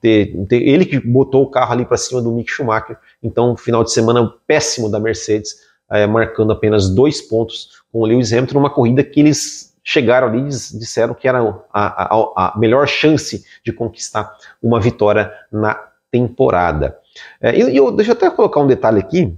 ter, 0.00 0.34
ter, 0.46 0.62
ele 0.62 0.86
que 0.86 0.98
botou 0.98 1.42
o 1.42 1.50
carro 1.50 1.72
ali 1.72 1.84
para 1.84 1.96
cima 1.96 2.22
do 2.22 2.32
Mick 2.32 2.50
Schumacher. 2.50 2.98
Então, 3.22 3.56
final 3.56 3.84
de 3.84 3.92
semana 3.92 4.32
péssimo 4.46 4.90
da 4.90 4.98
Mercedes, 4.98 5.56
é, 5.90 6.06
marcando 6.06 6.52
apenas 6.52 6.88
dois 6.88 7.20
pontos 7.20 7.82
com 7.92 8.00
o 8.00 8.06
Lewis 8.06 8.32
Hamilton, 8.32 8.54
numa 8.54 8.70
corrida 8.70 9.04
que 9.04 9.20
eles 9.20 9.74
chegaram 9.84 10.28
ali 10.28 10.40
e 10.40 10.48
disseram 10.48 11.12
que 11.12 11.28
era 11.28 11.40
a, 11.72 12.16
a, 12.16 12.32
a, 12.36 12.58
melhor 12.58 12.88
chance 12.88 13.44
de 13.62 13.72
conquistar 13.72 14.34
uma 14.62 14.80
vitória 14.80 15.30
na 15.52 15.78
temporada. 16.10 16.98
É, 17.40 17.54
e 17.54 17.76
eu, 17.76 17.92
deixa 17.92 18.12
eu 18.12 18.16
até 18.16 18.30
colocar 18.30 18.60
um 18.60 18.66
detalhe 18.66 18.98
aqui. 18.98 19.36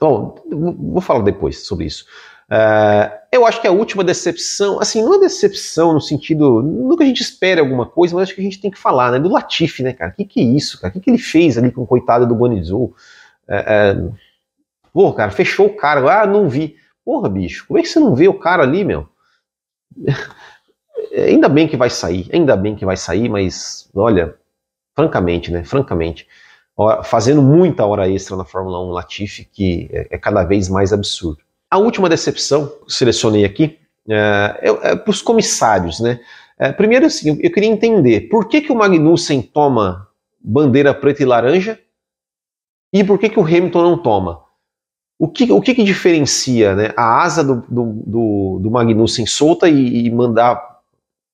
Bom, 0.00 0.34
vou 0.50 1.00
falar 1.00 1.22
depois 1.22 1.66
sobre 1.66 1.84
isso. 1.84 2.06
Uh, 2.52 3.10
eu 3.32 3.46
acho 3.46 3.62
que 3.62 3.66
a 3.66 3.72
última 3.72 4.04
decepção, 4.04 4.78
assim, 4.78 5.02
não 5.02 5.14
é 5.14 5.20
decepção 5.20 5.94
no 5.94 6.00
sentido, 6.02 6.60
nunca 6.60 7.02
a 7.02 7.06
gente 7.06 7.22
espera 7.22 7.62
alguma 7.62 7.86
coisa, 7.86 8.14
mas 8.14 8.24
acho 8.24 8.34
que 8.34 8.42
a 8.42 8.44
gente 8.44 8.60
tem 8.60 8.70
que 8.70 8.78
falar, 8.78 9.10
né, 9.10 9.18
do 9.18 9.30
Latifi, 9.30 9.82
né, 9.82 9.94
cara, 9.94 10.10
o 10.10 10.14
que 10.14 10.26
que 10.26 10.40
é 10.40 10.44
isso, 10.44 10.78
cara, 10.78 10.90
o 10.90 10.92
que 10.92 11.00
que 11.00 11.08
ele 11.08 11.18
fez 11.18 11.56
ali 11.56 11.72
com 11.72 11.80
o 11.80 11.86
coitado 11.86 12.26
do 12.26 12.34
Guanizou? 12.34 12.94
É, 13.48 13.56
é, 13.56 13.96
pô, 14.92 15.14
cara, 15.14 15.30
fechou 15.30 15.68
o 15.68 15.76
cara, 15.76 16.22
ah, 16.22 16.26
não 16.26 16.46
vi. 16.46 16.76
Porra, 17.02 17.26
bicho, 17.30 17.66
como 17.66 17.78
é 17.78 17.82
que 17.82 17.88
você 17.88 17.98
não 17.98 18.14
vê 18.14 18.28
o 18.28 18.38
cara 18.38 18.64
ali, 18.64 18.84
meu? 18.84 19.08
ainda 21.16 21.48
bem 21.48 21.66
que 21.66 21.76
vai 21.76 21.88
sair, 21.88 22.28
ainda 22.34 22.54
bem 22.54 22.76
que 22.76 22.84
vai 22.84 22.98
sair, 22.98 23.30
mas, 23.30 23.88
olha, 23.94 24.34
francamente, 24.94 25.50
né, 25.50 25.64
francamente, 25.64 26.28
fazendo 27.02 27.40
muita 27.40 27.86
hora 27.86 28.10
extra 28.10 28.36
na 28.36 28.44
Fórmula 28.44 28.78
1 28.84 28.90
Latifi, 28.90 29.46
que 29.46 29.88
é 29.90 30.18
cada 30.18 30.44
vez 30.44 30.68
mais 30.68 30.92
absurdo. 30.92 31.42
A 31.72 31.78
última 31.78 32.06
decepção 32.06 32.70
selecionei 32.86 33.46
aqui 33.46 33.78
é, 34.06 34.58
é, 34.60 34.94
para 34.94 35.10
os 35.10 35.22
comissários, 35.22 36.00
né? 36.00 36.20
É, 36.58 36.70
primeiro, 36.70 37.06
assim, 37.06 37.40
eu, 37.42 37.50
queria 37.50 37.70
entender 37.70 38.28
por 38.28 38.46
que, 38.46 38.60
que 38.60 38.70
o 38.70 38.76
Magnussen 38.76 39.40
toma 39.40 40.06
bandeira 40.38 40.92
preta 40.92 41.22
e 41.22 41.24
laranja 41.24 41.80
e 42.92 43.02
por 43.02 43.18
que, 43.18 43.30
que 43.30 43.40
o 43.40 43.46
Hamilton 43.46 43.82
não 43.82 43.96
toma. 43.96 44.42
O 45.18 45.26
que, 45.26 45.50
o 45.50 45.62
que, 45.62 45.74
que 45.74 45.82
diferencia 45.82 46.74
né, 46.74 46.92
a 46.94 47.22
asa 47.22 47.42
do, 47.42 47.64
do, 47.66 48.02
do, 48.06 48.58
do 48.64 48.70
Magnussen 48.70 49.24
solta 49.24 49.66
e, 49.66 50.04
e 50.04 50.10
mandar 50.10 50.62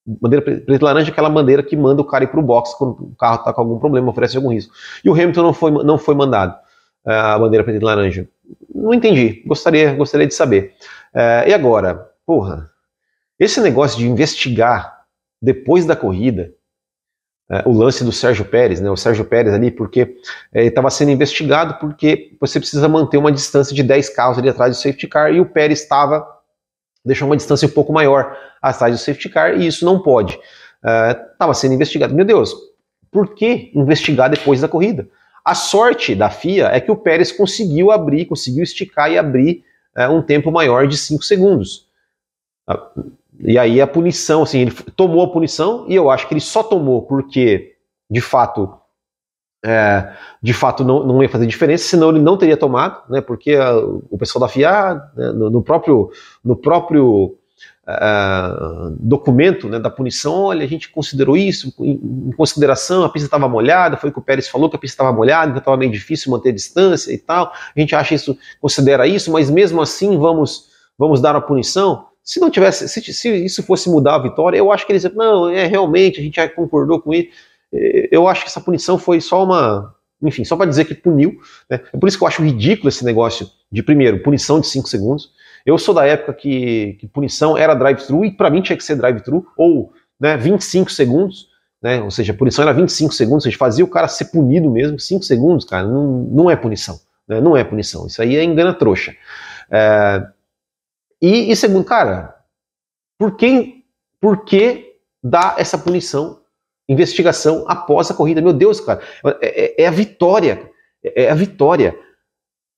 bandeira 0.06 0.44
preta 0.44 0.72
e 0.72 0.78
laranja 0.78 1.10
aquela 1.10 1.28
bandeira 1.28 1.64
que 1.64 1.76
manda 1.76 2.00
o 2.00 2.04
cara 2.04 2.22
ir 2.22 2.28
para 2.28 2.38
o 2.38 2.44
box 2.44 2.78
quando 2.78 2.92
o 2.92 3.16
carro 3.18 3.40
está 3.40 3.52
com 3.52 3.60
algum 3.60 3.80
problema, 3.80 4.08
oferece 4.08 4.36
algum 4.36 4.52
risco. 4.52 4.72
E 5.04 5.10
o 5.10 5.14
Hamilton 5.14 5.42
não 5.42 5.52
foi, 5.52 5.72
não 5.72 5.98
foi 5.98 6.14
mandado 6.14 6.67
a 7.10 7.38
bandeira 7.38 7.64
preta 7.64 7.78
e 7.78 7.84
laranja. 7.84 8.28
Não 8.74 8.94
entendi, 8.94 9.42
gostaria, 9.46 9.94
gostaria 9.94 10.26
de 10.26 10.34
saber. 10.34 10.74
Uh, 11.14 11.48
e 11.48 11.54
agora, 11.54 12.10
porra, 12.26 12.70
esse 13.38 13.60
negócio 13.60 13.98
de 13.98 14.06
investigar 14.06 15.04
depois 15.40 15.86
da 15.86 15.96
corrida 15.96 16.52
uh, 17.50 17.68
o 17.68 17.72
lance 17.72 18.04
do 18.04 18.12
Sérgio 18.12 18.44
Pérez, 18.44 18.80
né, 18.80 18.90
o 18.90 18.96
Sérgio 18.96 19.24
Pérez 19.24 19.54
ali, 19.54 19.70
porque 19.70 20.16
ele 20.52 20.68
estava 20.68 20.90
sendo 20.90 21.10
investigado 21.10 21.74
porque 21.80 22.36
você 22.40 22.58
precisa 22.58 22.88
manter 22.88 23.16
uma 23.16 23.32
distância 23.32 23.74
de 23.74 23.82
10 23.82 24.10
carros 24.10 24.38
ali 24.38 24.48
atrás 24.48 24.76
do 24.76 24.80
safety 24.80 25.06
car 25.06 25.32
e 25.32 25.40
o 25.40 25.46
Pérez 25.46 25.80
estava 25.80 26.26
deixou 27.04 27.26
uma 27.26 27.36
distância 27.36 27.66
um 27.66 27.70
pouco 27.70 27.92
maior 27.92 28.36
atrás 28.60 28.94
do 28.94 28.98
safety 28.98 29.28
car 29.28 29.58
e 29.58 29.66
isso 29.66 29.84
não 29.84 30.02
pode. 30.02 30.38
Estava 30.78 31.52
uh, 31.52 31.54
sendo 31.54 31.74
investigado. 31.74 32.14
Meu 32.14 32.24
Deus, 32.24 32.54
por 33.10 33.34
que 33.34 33.72
investigar 33.74 34.28
depois 34.28 34.60
da 34.60 34.68
corrida? 34.68 35.08
A 35.48 35.54
sorte 35.54 36.14
da 36.14 36.28
FIA 36.28 36.66
é 36.66 36.78
que 36.78 36.90
o 36.90 36.96
Pérez 36.96 37.32
conseguiu 37.32 37.90
abrir, 37.90 38.26
conseguiu 38.26 38.62
esticar 38.62 39.10
e 39.10 39.16
abrir 39.16 39.64
uh, 39.96 40.12
um 40.12 40.20
tempo 40.20 40.52
maior 40.52 40.86
de 40.86 40.94
5 40.94 41.22
segundos. 41.22 41.88
Uh, 42.68 43.12
e 43.40 43.58
aí 43.58 43.80
a 43.80 43.86
punição, 43.86 44.42
assim, 44.42 44.58
ele 44.58 44.72
tomou 44.94 45.24
a 45.24 45.32
punição 45.32 45.86
e 45.88 45.94
eu 45.94 46.10
acho 46.10 46.28
que 46.28 46.34
ele 46.34 46.40
só 46.42 46.62
tomou 46.62 47.00
porque, 47.00 47.76
de 48.10 48.20
fato, 48.20 48.78
é, 49.64 50.12
de 50.42 50.52
fato 50.52 50.84
não, 50.84 51.02
não 51.06 51.22
ia 51.22 51.30
fazer 51.30 51.46
diferença, 51.46 51.84
senão 51.84 52.10
ele 52.10 52.20
não 52.20 52.36
teria 52.36 52.56
tomado, 52.56 53.10
né, 53.10 53.22
porque 53.22 53.54
a, 53.54 53.74
o 53.74 54.18
pessoal 54.18 54.42
da 54.42 54.48
FIA, 54.48 54.96
né, 55.16 55.32
no, 55.32 55.48
no, 55.48 55.62
próprio, 55.62 56.10
no 56.44 56.56
próprio 56.56 57.37
uh, 57.86 58.90
documento 58.98 59.68
né, 59.68 59.78
da 59.78 59.90
punição, 59.90 60.34
olha, 60.42 60.64
a 60.64 60.68
gente 60.68 60.88
considerou 60.90 61.36
isso, 61.36 61.72
em, 61.80 62.00
em 62.28 62.32
consideração, 62.32 63.04
a 63.04 63.08
pista 63.08 63.26
estava 63.26 63.48
molhada, 63.48 63.96
foi 63.96 64.10
o 64.10 64.12
que 64.12 64.18
o 64.18 64.22
Pérez 64.22 64.48
falou, 64.48 64.68
que 64.70 64.76
a 64.76 64.78
pista 64.78 64.94
estava 64.94 65.16
molhada, 65.16 65.50
então 65.50 65.58
estava 65.58 65.76
meio 65.76 65.92
difícil 65.92 66.30
manter 66.30 66.50
a 66.50 66.54
distância 66.54 67.12
e 67.12 67.18
tal, 67.18 67.52
a 67.74 67.80
gente 67.80 67.94
acha 67.94 68.14
isso, 68.14 68.38
considera 68.60 69.06
isso, 69.06 69.32
mas 69.32 69.50
mesmo 69.50 69.80
assim 69.80 70.18
vamos, 70.18 70.68
vamos 70.98 71.20
dar 71.20 71.34
a 71.36 71.40
punição, 71.40 72.06
se 72.22 72.40
não 72.40 72.50
tivesse, 72.50 72.88
se, 72.88 73.12
se 73.12 73.44
isso 73.44 73.62
fosse 73.62 73.88
mudar 73.88 74.16
a 74.16 74.22
vitória, 74.22 74.58
eu 74.58 74.70
acho 74.70 74.86
que 74.86 74.92
eles, 74.92 75.04
não, 75.14 75.48
é 75.48 75.66
realmente, 75.66 76.20
a 76.20 76.22
gente 76.22 76.36
já 76.36 76.48
concordou 76.48 77.00
com 77.00 77.14
isso, 77.14 77.28
eu 77.72 78.26
acho 78.26 78.42
que 78.42 78.48
essa 78.48 78.60
punição 78.60 78.98
foi 78.98 79.20
só 79.20 79.44
uma. 79.44 79.94
Enfim, 80.20 80.44
só 80.44 80.56
para 80.56 80.66
dizer 80.66 80.84
que 80.84 80.94
puniu. 80.94 81.38
Né? 81.70 81.80
É 81.92 81.96
por 81.96 82.08
isso 82.08 82.18
que 82.18 82.24
eu 82.24 82.28
acho 82.28 82.42
ridículo 82.42 82.88
esse 82.88 83.04
negócio 83.04 83.48
de, 83.70 83.82
primeiro, 83.82 84.22
punição 84.22 84.60
de 84.60 84.66
5 84.66 84.88
segundos. 84.88 85.30
Eu 85.68 85.76
sou 85.76 85.94
da 85.94 86.06
época 86.06 86.32
que, 86.32 86.94
que 86.94 87.06
punição 87.06 87.56
era 87.58 87.74
drive-thru 87.74 88.24
e 88.24 88.30
para 88.30 88.48
mim 88.48 88.62
tinha 88.62 88.76
que 88.76 88.82
ser 88.82 88.96
drive-thru, 88.96 89.46
ou 89.54 89.92
né, 90.18 90.36
25 90.36 90.90
segundos. 90.90 91.48
Né? 91.82 92.00
Ou 92.00 92.10
seja, 92.10 92.32
punição 92.32 92.62
era 92.62 92.72
25 92.72 93.12
segundos, 93.12 93.44
ou 93.44 93.50
seja, 93.50 93.58
fazia 93.58 93.84
o 93.84 93.88
cara 93.88 94.08
ser 94.08 94.26
punido 94.26 94.70
mesmo. 94.70 94.98
5 94.98 95.22
segundos, 95.22 95.66
cara, 95.66 95.86
não, 95.86 96.22
não 96.30 96.50
é 96.50 96.56
punição. 96.56 96.98
Né? 97.28 97.38
Não 97.40 97.54
é 97.54 97.62
punição. 97.62 98.06
Isso 98.06 98.22
aí 98.22 98.36
é 98.36 98.42
engana 98.42 98.72
trouxa. 98.72 99.14
É... 99.70 100.26
E, 101.20 101.52
e 101.52 101.56
segundo, 101.56 101.84
cara, 101.84 102.34
por 103.18 103.36
que, 103.36 103.84
por 104.20 104.44
que 104.44 104.94
dar 105.22 105.56
essa 105.58 105.76
punição 105.76 106.38
investigação 106.88 107.66
após 107.68 108.10
a 108.10 108.14
corrida. 108.14 108.40
Meu 108.40 108.52
Deus, 108.52 108.80
cara, 108.80 109.02
é, 109.42 109.82
é, 109.82 109.84
é 109.84 109.86
a 109.86 109.90
vitória. 109.90 110.70
É, 111.04 111.24
é 111.24 111.30
a 111.30 111.34
vitória. 111.34 111.94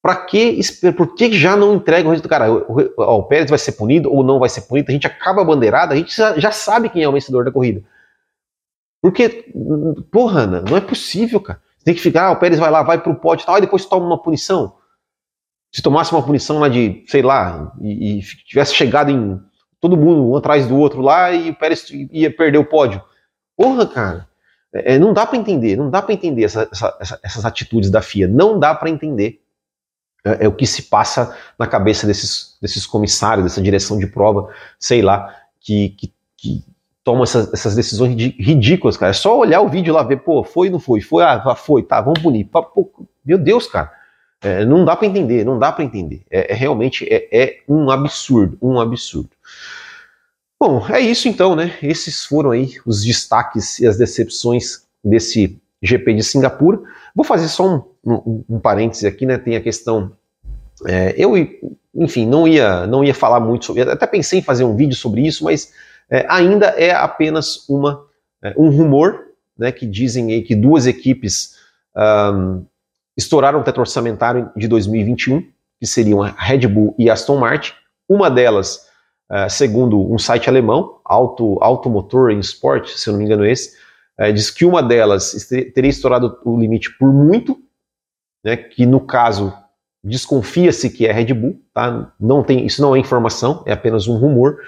Para 0.02 0.16
que, 0.16 0.60
por 0.96 1.14
que 1.14 1.30
já 1.32 1.56
não 1.56 1.74
entrega 1.74 2.08
o 2.08 2.10
resultado? 2.10 2.30
Cara, 2.30 2.50
o, 2.52 2.92
o, 2.96 3.22
Pérez 3.24 3.50
vai 3.50 3.58
ser 3.58 3.72
punido 3.72 4.10
ou 4.10 4.24
não 4.24 4.38
vai 4.38 4.48
ser 4.48 4.62
punido? 4.62 4.90
A 4.90 4.92
gente 4.92 5.06
acaba 5.06 5.42
a 5.42 5.44
bandeirada, 5.44 5.92
a 5.92 5.96
gente 5.96 6.16
já, 6.16 6.38
já 6.38 6.50
sabe 6.50 6.88
quem 6.88 7.02
é 7.02 7.08
o 7.08 7.12
vencedor 7.12 7.44
da 7.44 7.52
corrida. 7.52 7.82
Porque, 9.02 9.52
porra, 10.10 10.46
não 10.46 10.76
é 10.76 10.80
possível, 10.80 11.40
cara. 11.40 11.60
Você 11.76 11.84
tem 11.84 11.94
que 11.94 12.00
ficar, 12.00 12.26
ah, 12.26 12.30
o 12.32 12.36
Pérez 12.36 12.58
vai 12.58 12.70
lá, 12.70 12.82
vai 12.82 13.00
pro 13.00 13.14
pódio 13.14 13.44
e 13.44 13.46
tal, 13.46 13.58
e 13.58 13.62
depois 13.62 13.84
toma 13.84 14.06
uma 14.06 14.22
punição. 14.22 14.74
Se 15.72 15.82
tomasse 15.82 16.12
uma 16.12 16.22
punição 16.22 16.58
lá 16.58 16.68
de, 16.68 17.04
sei 17.06 17.22
lá, 17.22 17.72
e, 17.80 18.18
e 18.18 18.22
tivesse 18.22 18.74
chegado 18.74 19.10
em 19.10 19.40
todo 19.80 19.96
mundo 19.96 20.30
um 20.30 20.36
atrás 20.36 20.66
do 20.66 20.76
outro 20.76 21.00
lá 21.00 21.32
e 21.32 21.50
o 21.50 21.54
Pérez 21.54 21.86
ia 22.10 22.34
perder 22.34 22.58
o 22.58 22.64
pódio. 22.64 23.02
Porra, 23.56 23.86
cara, 23.86 24.28
é, 24.72 24.98
não 24.98 25.12
dá 25.12 25.26
para 25.26 25.38
entender, 25.38 25.76
não 25.76 25.90
dá 25.90 26.00
para 26.00 26.14
entender 26.14 26.44
essa, 26.44 26.68
essa, 26.70 27.20
essas 27.22 27.44
atitudes 27.44 27.90
da 27.90 28.02
FIA, 28.02 28.28
não 28.28 28.58
dá 28.58 28.74
para 28.74 28.90
entender 28.90 29.40
é, 30.24 30.44
é, 30.44 30.48
o 30.48 30.52
que 30.52 30.66
se 30.66 30.82
passa 30.82 31.36
na 31.58 31.66
cabeça 31.66 32.06
desses, 32.06 32.56
desses 32.60 32.86
comissários, 32.86 33.44
dessa 33.44 33.62
direção 33.62 33.98
de 33.98 34.06
prova, 34.06 34.48
sei 34.78 35.02
lá, 35.02 35.34
que, 35.60 35.90
que, 35.90 36.12
que 36.36 36.64
tomam 37.02 37.24
essas, 37.24 37.52
essas, 37.52 37.74
decisões 37.74 38.14
ridículas, 38.14 38.96
cara. 38.96 39.10
É 39.10 39.14
só 39.14 39.38
olhar 39.38 39.60
o 39.60 39.68
vídeo 39.68 39.94
lá, 39.94 40.02
ver, 40.02 40.18
pô, 40.18 40.44
foi 40.44 40.68
ou 40.68 40.72
não 40.72 40.80
foi? 40.80 41.00
Foi, 41.00 41.22
ah, 41.24 41.54
foi, 41.54 41.82
tá, 41.82 42.00
vamos 42.00 42.20
punir. 42.20 42.44
Pô, 42.44 42.90
meu 43.24 43.38
Deus, 43.38 43.66
cara. 43.66 43.90
É, 44.42 44.64
não 44.64 44.86
dá 44.86 44.96
para 44.96 45.06
entender, 45.06 45.44
não 45.44 45.58
dá 45.58 45.70
para 45.70 45.84
entender. 45.84 46.22
É, 46.30 46.52
é 46.52 46.54
realmente 46.54 47.06
é, 47.10 47.28
é, 47.30 47.58
um 47.68 47.90
absurdo, 47.90 48.56
um 48.62 48.80
absurdo. 48.80 49.30
Bom, 50.58 50.86
é 50.88 51.00
isso 51.00 51.28
então, 51.28 51.54
né? 51.54 51.74
Esses 51.82 52.24
foram 52.24 52.50
aí 52.50 52.74
os 52.86 53.02
destaques 53.02 53.78
e 53.78 53.86
as 53.86 53.96
decepções 53.96 54.86
desse 55.02 55.58
GP 55.82 56.14
de 56.14 56.22
Singapura. 56.22 56.80
Vou 57.14 57.24
fazer 57.24 57.48
só 57.48 57.66
um, 57.66 57.82
um, 58.04 58.44
um 58.48 58.60
parêntese 58.60 59.06
aqui, 59.06 59.26
né? 59.26 59.38
Tem 59.38 59.56
a 59.56 59.60
questão. 59.60 60.12
É, 60.86 61.14
eu, 61.16 61.34
enfim, 61.94 62.26
não 62.26 62.46
ia, 62.46 62.86
não 62.86 63.04
ia 63.04 63.14
falar 63.14 63.40
muito 63.40 63.66
sobre. 63.66 63.82
Até 63.82 64.06
pensei 64.06 64.38
em 64.38 64.42
fazer 64.42 64.64
um 64.64 64.76
vídeo 64.76 64.96
sobre 64.96 65.26
isso, 65.26 65.44
mas 65.44 65.72
é, 66.08 66.26
ainda 66.28 66.66
é 66.66 66.92
apenas 66.92 67.68
uma, 67.68 68.04
é, 68.42 68.54
um 68.56 68.70
rumor, 68.70 69.26
né? 69.58 69.70
Que 69.72 69.86
dizem 69.86 70.32
aí 70.32 70.42
que 70.42 70.54
duas 70.54 70.86
equipes 70.86 71.56
um, 71.96 72.64
estouraram 73.16 73.60
o 73.60 73.64
teto 73.64 73.80
orçamentário 73.80 74.50
de 74.56 74.68
2021, 74.68 75.46
que 75.78 75.86
seriam 75.86 76.22
a 76.22 76.28
Red 76.28 76.66
Bull 76.66 76.94
e 76.98 77.10
Aston 77.10 77.38
Martin. 77.38 77.72
Uma 78.08 78.30
delas 78.30 78.90
Uh, 79.30 79.48
segundo 79.48 80.12
um 80.12 80.18
site 80.18 80.48
alemão, 80.48 80.98
Auto, 81.04 81.56
Automotor 81.60 82.32
em 82.32 82.40
Sport, 82.40 82.88
se 82.88 83.08
eu 83.08 83.12
não 83.12 83.18
me 83.20 83.26
engano 83.26 83.46
esse, 83.46 83.76
uh, 84.20 84.32
diz 84.32 84.50
que 84.50 84.64
uma 84.64 84.82
delas 84.82 85.48
teria 85.74 85.90
estourado 85.90 86.38
o 86.44 86.58
limite 86.58 86.96
por 86.98 87.12
muito, 87.12 87.58
né, 88.44 88.56
que 88.56 88.84
no 88.86 89.00
caso 89.00 89.52
desconfia-se 90.02 90.90
que 90.90 91.06
é 91.06 91.12
Red 91.12 91.34
Bull, 91.34 91.60
tá? 91.74 92.12
não 92.18 92.42
tem, 92.42 92.64
isso 92.64 92.80
não 92.80 92.96
é 92.96 92.98
informação, 92.98 93.62
é 93.66 93.72
apenas 93.72 94.06
um 94.06 94.16
rumor, 94.16 94.58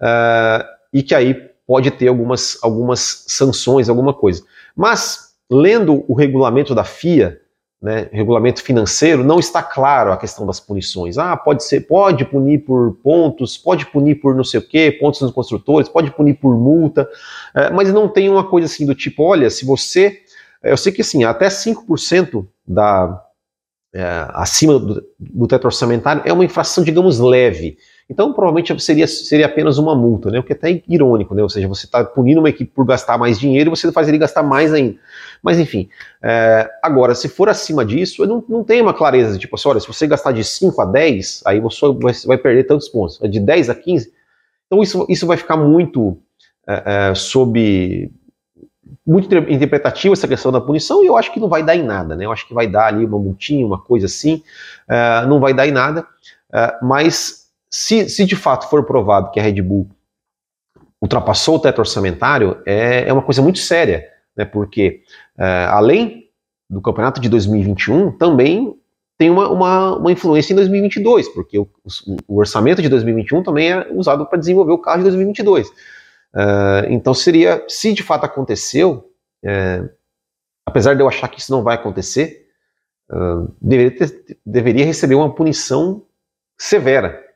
uh, 0.00 0.64
e 0.92 1.02
que 1.02 1.14
aí 1.14 1.34
pode 1.66 1.90
ter 1.92 2.08
algumas, 2.08 2.58
algumas 2.62 3.24
sanções, 3.28 3.88
alguma 3.88 4.12
coisa. 4.12 4.44
Mas, 4.74 5.34
lendo 5.50 6.04
o 6.08 6.14
regulamento 6.14 6.74
da 6.74 6.84
FIA, 6.84 7.40
né, 7.82 8.08
regulamento 8.12 8.62
financeiro, 8.62 9.24
não 9.24 9.40
está 9.40 9.60
claro 9.60 10.12
a 10.12 10.16
questão 10.16 10.46
das 10.46 10.60
punições. 10.60 11.18
Ah, 11.18 11.36
pode 11.36 11.64
ser, 11.64 11.80
pode 11.80 12.24
punir 12.24 12.64
por 12.64 12.96
pontos, 13.02 13.58
pode 13.58 13.86
punir 13.86 14.16
por 14.16 14.36
não 14.36 14.44
sei 14.44 14.60
o 14.60 14.62
quê, 14.66 14.96
pontos 15.00 15.20
nos 15.20 15.32
construtores, 15.32 15.88
pode 15.88 16.12
punir 16.12 16.34
por 16.34 16.56
multa, 16.56 17.08
é, 17.52 17.70
mas 17.70 17.92
não 17.92 18.08
tem 18.08 18.28
uma 18.30 18.48
coisa 18.48 18.66
assim 18.66 18.86
do 18.86 18.94
tipo, 18.94 19.24
olha, 19.24 19.50
se 19.50 19.64
você. 19.64 20.20
Eu 20.62 20.76
sei 20.76 20.92
que 20.92 21.00
assim, 21.00 21.24
até 21.24 21.48
5% 21.48 22.46
da, 22.64 23.20
é, 23.92 24.26
acima 24.30 24.78
do, 24.78 25.04
do 25.18 25.46
teto 25.48 25.64
orçamentário 25.64 26.22
é 26.24 26.32
uma 26.32 26.44
infração, 26.44 26.84
digamos, 26.84 27.18
leve. 27.18 27.76
Então, 28.12 28.30
provavelmente 28.30 28.78
seria, 28.78 29.06
seria 29.06 29.46
apenas 29.46 29.78
uma 29.78 29.94
multa, 29.94 30.30
né? 30.30 30.38
o 30.38 30.42
que 30.42 30.52
é 30.52 30.56
até 30.56 30.82
irônico, 30.86 31.34
né? 31.34 31.42
ou 31.42 31.48
seja, 31.48 31.66
você 31.66 31.86
está 31.86 32.04
punindo 32.04 32.40
uma 32.40 32.50
equipe 32.50 32.70
por 32.70 32.84
gastar 32.84 33.16
mais 33.16 33.40
dinheiro 33.40 33.70
e 33.70 33.74
você 33.74 33.90
faz 33.90 34.06
ele 34.06 34.18
gastar 34.18 34.42
mais 34.42 34.70
ainda. 34.70 34.98
Mas, 35.42 35.58
enfim, 35.58 35.88
é, 36.22 36.70
agora, 36.82 37.14
se 37.14 37.26
for 37.26 37.48
acima 37.48 37.86
disso, 37.86 38.26
não, 38.26 38.44
não 38.46 38.62
tem 38.62 38.82
uma 38.82 38.92
clareza, 38.92 39.38
tipo 39.38 39.56
assim, 39.56 39.66
olha, 39.66 39.80
se 39.80 39.86
você 39.86 40.06
gastar 40.06 40.32
de 40.32 40.44
5 40.44 40.78
a 40.82 40.84
10, 40.84 41.42
aí 41.46 41.58
você 41.58 41.90
vai, 41.94 42.12
vai 42.26 42.36
perder 42.36 42.64
tantos 42.64 42.86
pontos, 42.90 43.18
de 43.18 43.40
10 43.40 43.70
a 43.70 43.74
15, 43.74 44.12
então 44.66 44.82
isso, 44.82 45.06
isso 45.08 45.26
vai 45.26 45.38
ficar 45.38 45.56
muito 45.56 46.18
é, 46.68 47.10
é, 47.10 47.14
sob 47.14 48.10
muito 49.06 49.34
interpretativo 49.34 50.12
essa 50.12 50.28
questão 50.28 50.52
da 50.52 50.60
punição 50.60 51.02
e 51.02 51.06
eu 51.06 51.16
acho 51.16 51.32
que 51.32 51.40
não 51.40 51.48
vai 51.48 51.62
dar 51.62 51.74
em 51.74 51.82
nada, 51.82 52.14
né? 52.14 52.24
Eu 52.26 52.32
acho 52.32 52.46
que 52.46 52.54
vai 52.54 52.66
dar 52.66 52.86
ali 52.86 53.04
uma 53.04 53.18
multinha, 53.18 53.66
uma 53.66 53.78
coisa 53.78 54.06
assim, 54.06 54.42
uh, 54.88 55.26
não 55.26 55.40
vai 55.40 55.54
dar 55.54 55.66
em 55.66 55.72
nada, 55.72 56.02
uh, 56.02 56.86
mas 56.86 57.41
se, 57.72 58.08
se 58.08 58.24
de 58.26 58.36
fato 58.36 58.68
for 58.68 58.84
provado 58.84 59.30
que 59.30 59.40
a 59.40 59.42
Red 59.42 59.62
Bull 59.62 59.88
ultrapassou 61.00 61.56
o 61.56 61.58
teto 61.58 61.80
orçamentário, 61.80 62.62
é, 62.66 63.08
é 63.08 63.12
uma 63.12 63.22
coisa 63.22 63.40
muito 63.40 63.58
séria, 63.58 64.08
né? 64.36 64.44
Porque 64.44 65.02
uh, 65.38 65.70
além 65.70 66.30
do 66.68 66.80
campeonato 66.80 67.20
de 67.20 67.28
2021 67.28 68.12
também 68.12 68.76
tem 69.18 69.30
uma, 69.30 69.48
uma, 69.48 69.96
uma 69.96 70.12
influência 70.12 70.52
em 70.52 70.56
2022, 70.56 71.28
porque 71.28 71.58
o, 71.58 71.68
o, 72.26 72.38
orçamento 72.38 72.82
de 72.82 72.88
2021 72.88 73.42
também 73.42 73.72
é 73.72 73.88
usado 73.92 74.26
para 74.26 74.38
desenvolver 74.38 74.72
o 74.72 74.78
carro 74.78 74.98
de 74.98 75.04
2022. 75.04 75.68
Uh, 75.68 76.88
então 76.88 77.12
seria, 77.14 77.64
se 77.68 77.92
de 77.92 78.02
fato 78.02 78.24
aconteceu, 78.24 79.12
é, 79.44 79.88
apesar 80.66 80.94
de 80.94 81.02
eu 81.02 81.08
achar 81.08 81.28
que 81.28 81.40
isso 81.40 81.52
não 81.52 81.62
vai 81.62 81.74
acontecer, 81.74 82.48
uh, 83.10 83.54
deveria, 83.60 83.96
ter, 83.96 84.38
deveria 84.44 84.84
receber 84.84 85.14
uma 85.14 85.32
punição 85.34 86.02
severa. 86.58 87.31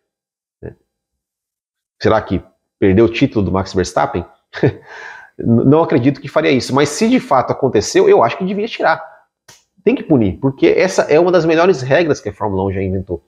Será 2.01 2.21
que 2.21 2.43
perdeu 2.79 3.07
o 3.07 3.13
título 3.13 3.45
do 3.45 3.53
Max 3.53 3.73
Verstappen? 3.73 4.25
não 5.39 5.83
acredito 5.83 6.21
que 6.21 6.29
faria 6.29 6.51
isso, 6.51 6.75
mas 6.75 6.89
se 6.89 7.09
de 7.09 7.21
fato 7.21 7.53
aconteceu, 7.53 8.09
eu 8.09 8.23
acho 8.23 8.39
que 8.39 8.45
devia 8.45 8.67
tirar 8.67 9.17
tem 9.87 9.95
que 9.95 10.03
punir, 10.03 10.37
porque 10.41 10.67
essa 10.67 11.03
é 11.03 11.21
uma 11.21 11.31
das 11.31 11.45
melhores 11.45 11.81
regras 11.81 12.21
que 12.21 12.29
a 12.29 12.33
Fórmula 12.33 12.65
1 12.65 12.73
já 12.73 12.83
inventou, 12.83 13.23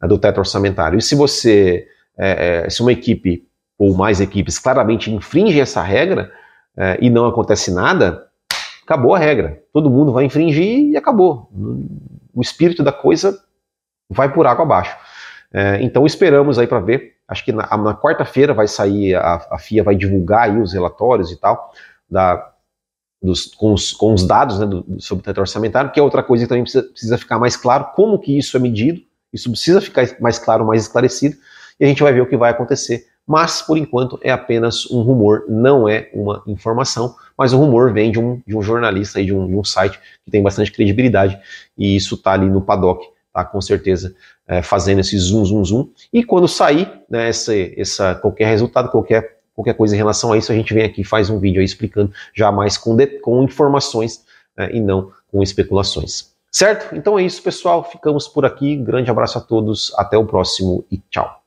a 0.00 0.06
do 0.06 0.16
teto 0.16 0.38
orçamentário. 0.38 0.96
E 0.96 1.02
se 1.02 1.16
você, 1.16 1.88
é, 2.16 2.64
é, 2.64 2.70
se 2.70 2.80
uma 2.80 2.92
equipe 2.92 3.44
ou 3.76 3.92
mais 3.92 4.20
equipes 4.20 4.56
claramente 4.56 5.10
infringem 5.10 5.60
essa 5.60 5.82
regra 5.82 6.30
é, 6.76 6.96
e 7.00 7.10
não 7.10 7.26
acontece 7.26 7.74
nada, 7.74 8.24
acabou 8.84 9.16
a 9.16 9.18
regra. 9.18 9.60
Todo 9.72 9.90
mundo 9.90 10.12
vai 10.12 10.24
infringir 10.24 10.92
e 10.92 10.96
acabou. 10.96 11.50
O 12.32 12.40
espírito 12.40 12.84
da 12.84 12.92
coisa 12.92 13.36
vai 14.08 14.32
por 14.32 14.46
água 14.46 14.64
abaixo. 14.64 14.96
É, 15.52 15.82
então 15.82 16.04
esperamos 16.06 16.58
aí 16.58 16.66
para 16.66 16.80
ver. 16.80 17.16
Acho 17.28 17.44
que 17.44 17.52
na, 17.52 17.76
na 17.76 17.94
quarta-feira 17.94 18.54
vai 18.54 18.68
sair, 18.68 19.14
a, 19.14 19.46
a, 19.50 19.58
FIA 19.58 19.82
vai 19.82 19.96
divulgar 19.96 20.44
aí 20.44 20.60
os 20.60 20.72
relatórios 20.72 21.32
e 21.32 21.36
tal 21.36 21.72
da, 22.08 22.52
dos, 23.20 23.46
com, 23.46 23.72
os, 23.72 23.92
com, 23.92 24.14
os, 24.14 24.26
dados 24.26 24.58
né, 24.58 24.66
do, 24.66 24.84
sobre 25.00 25.22
o 25.22 25.24
teto 25.24 25.40
orçamentário, 25.40 25.90
que 25.90 25.98
é 25.98 26.02
outra 26.02 26.22
coisa 26.22 26.44
que 26.44 26.48
também 26.48 26.62
precisa, 26.62 26.84
precisa, 26.84 27.18
ficar 27.18 27.38
mais 27.38 27.56
claro, 27.56 27.88
como 27.94 28.18
que 28.18 28.36
isso 28.36 28.56
é 28.56 28.60
medido, 28.60 29.00
isso 29.32 29.50
precisa 29.50 29.80
ficar 29.80 30.08
mais 30.20 30.38
claro, 30.38 30.64
mais 30.64 30.82
esclarecido, 30.82 31.36
e 31.78 31.84
a 31.84 31.88
gente 31.88 32.02
vai 32.02 32.12
ver 32.12 32.20
o 32.20 32.28
que 32.28 32.36
vai 32.36 32.50
acontecer. 32.50 33.06
Mas, 33.26 33.60
por 33.60 33.76
enquanto, 33.76 34.20
é 34.22 34.30
apenas 34.30 34.88
um 34.88 35.02
rumor, 35.02 35.44
não 35.48 35.88
é 35.88 36.08
uma 36.14 36.44
informação, 36.46 37.16
mas 37.36 37.52
o 37.52 37.58
rumor 37.58 37.92
vem 37.92 38.12
de 38.12 38.20
um, 38.20 38.40
de 38.46 38.56
um 38.56 38.62
jornalista, 38.62 39.18
aí, 39.18 39.26
de, 39.26 39.34
um, 39.34 39.48
de 39.48 39.56
um 39.56 39.64
site 39.64 39.98
que 40.24 40.30
tem 40.30 40.42
bastante 40.42 40.70
credibilidade, 40.70 41.36
e 41.76 41.96
isso 41.96 42.14
está 42.14 42.32
ali 42.32 42.48
no 42.48 42.62
paddock, 42.62 43.04
tá 43.44 43.50
com 43.50 43.60
certeza 43.60 44.14
é, 44.46 44.62
fazendo 44.62 45.00
esse 45.00 45.18
zoom, 45.18 45.44
zoom, 45.44 45.64
zoom, 45.64 45.88
e 46.12 46.24
quando 46.24 46.48
sair 46.48 46.90
né, 47.08 47.28
essa, 47.28 47.54
essa, 47.54 48.14
qualquer 48.14 48.46
resultado, 48.46 48.90
qualquer 48.90 49.36
qualquer 49.54 49.72
coisa 49.72 49.94
em 49.94 49.96
relação 49.96 50.32
a 50.32 50.36
isso, 50.36 50.52
a 50.52 50.54
gente 50.54 50.74
vem 50.74 50.84
aqui 50.84 51.00
e 51.00 51.04
faz 51.04 51.30
um 51.30 51.38
vídeo 51.38 51.60
aí 51.60 51.64
explicando 51.64 52.12
já 52.34 52.52
mais 52.52 52.76
com, 52.76 52.94
de, 52.94 53.06
com 53.20 53.42
informações 53.42 54.22
né, 54.54 54.68
e 54.70 54.80
não 54.80 55.10
com 55.32 55.42
especulações. 55.42 56.34
Certo? 56.52 56.94
Então 56.94 57.18
é 57.18 57.22
isso, 57.22 57.42
pessoal. 57.42 57.82
Ficamos 57.82 58.28
por 58.28 58.44
aqui. 58.44 58.76
Grande 58.76 59.10
abraço 59.10 59.38
a 59.38 59.40
todos. 59.40 59.92
Até 59.96 60.16
o 60.16 60.26
próximo 60.26 60.84
e 60.90 60.98
tchau. 61.10 61.45